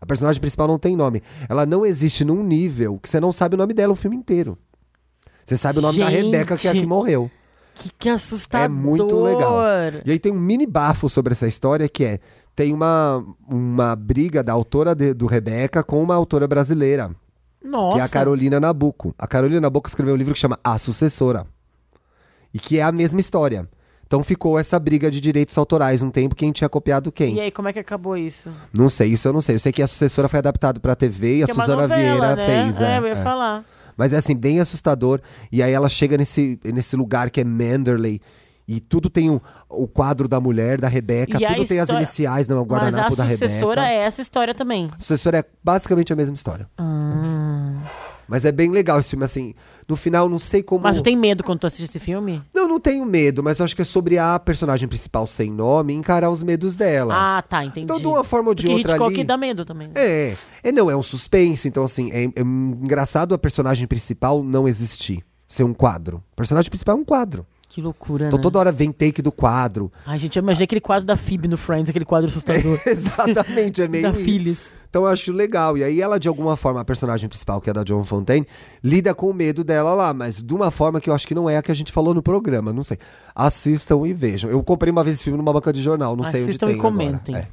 [0.00, 1.22] A personagem principal não tem nome.
[1.48, 4.56] Ela não existe num nível que você não sabe o nome dela o filme inteiro.
[5.44, 6.24] Você sabe o nome da Gente.
[6.26, 7.30] Rebeca, que é a que morreu.
[7.74, 8.64] Que, que assustador.
[8.66, 9.58] É muito legal.
[10.04, 12.20] E aí tem um mini bafo sobre essa história que é
[12.54, 17.10] tem uma, uma briga da autora de- do Rebeca com uma autora brasileira
[17.64, 17.96] Nossa.
[17.96, 19.14] que é a Carolina Nabuco.
[19.18, 21.46] A Carolina Nabuco escreveu um livro que chama A Sucessora.
[22.52, 23.68] E que é a mesma história.
[24.06, 27.36] Então ficou essa briga de direitos autorais um tempo, quem tinha copiado quem.
[27.36, 28.50] E aí, como é que acabou isso?
[28.72, 29.56] Não sei, isso eu não sei.
[29.56, 31.82] Eu sei que a sucessora foi adaptado pra TV e a Que é uma Suzana
[31.82, 32.46] novela, Vieira né?
[32.46, 32.80] fez.
[32.80, 33.16] É, é, eu ia é.
[33.16, 33.64] falar.
[33.96, 35.20] Mas é assim, bem assustador.
[35.50, 38.20] E aí ela chega nesse, nesse lugar que é Manderley.
[38.66, 42.02] E tudo tem o, o quadro da mulher, da Rebeca, a tudo tem as história-
[42.02, 44.00] iniciais no Mas a guardanapo da sucessora Rebeca.
[44.02, 44.88] é essa história também.
[44.96, 46.66] A sucessora é basicamente a mesma história.
[48.26, 49.54] Mas é bem legal esse filme, assim.
[49.86, 50.82] No final, não sei como.
[50.82, 52.42] Mas tu tem medo quando tu assiste esse filme?
[52.54, 55.92] Não, não tenho medo, mas eu acho que é sobre a personagem principal sem nome
[55.92, 57.14] encarar os medos dela.
[57.14, 57.84] Ah, tá, entendi.
[57.84, 59.88] Então, de uma forma ou de Porque outra Hitchcock ali- dá medo também.
[59.88, 59.92] né?
[59.96, 64.66] É, é, não, é um suspense, então assim, é, é engraçado a personagem principal não
[64.66, 66.24] existir, ser um quadro.
[66.32, 67.46] O personagem principal é um quadro.
[67.74, 68.42] Que loucura, Então né?
[68.42, 69.90] toda hora vem take do quadro.
[70.06, 72.78] Ai, gente, eu imaginei aquele quadro da Phoebe no Friends, aquele quadro assustador.
[72.86, 74.20] Exatamente, é meio da isso.
[74.20, 74.72] Phyllis.
[74.88, 75.76] Então eu acho legal.
[75.76, 78.46] E aí ela, de alguma forma, a personagem principal, que é da John Fontaine,
[78.80, 81.50] lida com o medo dela lá, mas de uma forma que eu acho que não
[81.50, 82.96] é a que a gente falou no programa, não sei.
[83.34, 84.48] Assistam e vejam.
[84.48, 86.76] Eu comprei uma vez esse filme numa banca de jornal, não sei onde Assistam tem
[86.76, 86.92] e agora.
[86.94, 87.34] comentem.
[87.34, 87.48] É.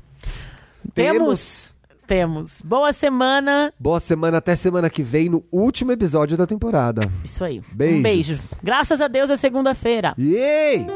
[0.94, 1.74] Temos?
[2.08, 2.62] Temos.
[2.62, 3.74] Boa semana.
[3.80, 7.02] Boa semana, até semana que vem, no último episódio da temporada.
[7.24, 7.62] Isso aí.
[7.74, 8.00] Beijos.
[8.00, 8.38] Um beijo.
[8.64, 10.14] Graças a Deus é segunda-feira.
[10.20, 10.88] Yay!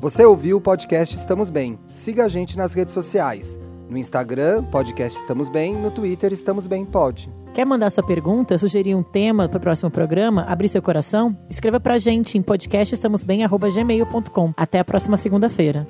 [0.00, 1.78] Você ouviu o podcast Estamos Bem.
[1.88, 3.58] Siga a gente nas redes sociais.
[3.88, 5.74] No Instagram, podcast Estamos Bem.
[5.74, 7.30] No Twitter, Estamos Bem Pod.
[7.52, 11.34] Quer mandar sua pergunta, sugerir um tema para o próximo programa, abrir seu coração?
[11.48, 14.52] Escreva pra gente em podcastestamosbem.gmail.com.
[14.56, 15.86] Até a próxima segunda-feira.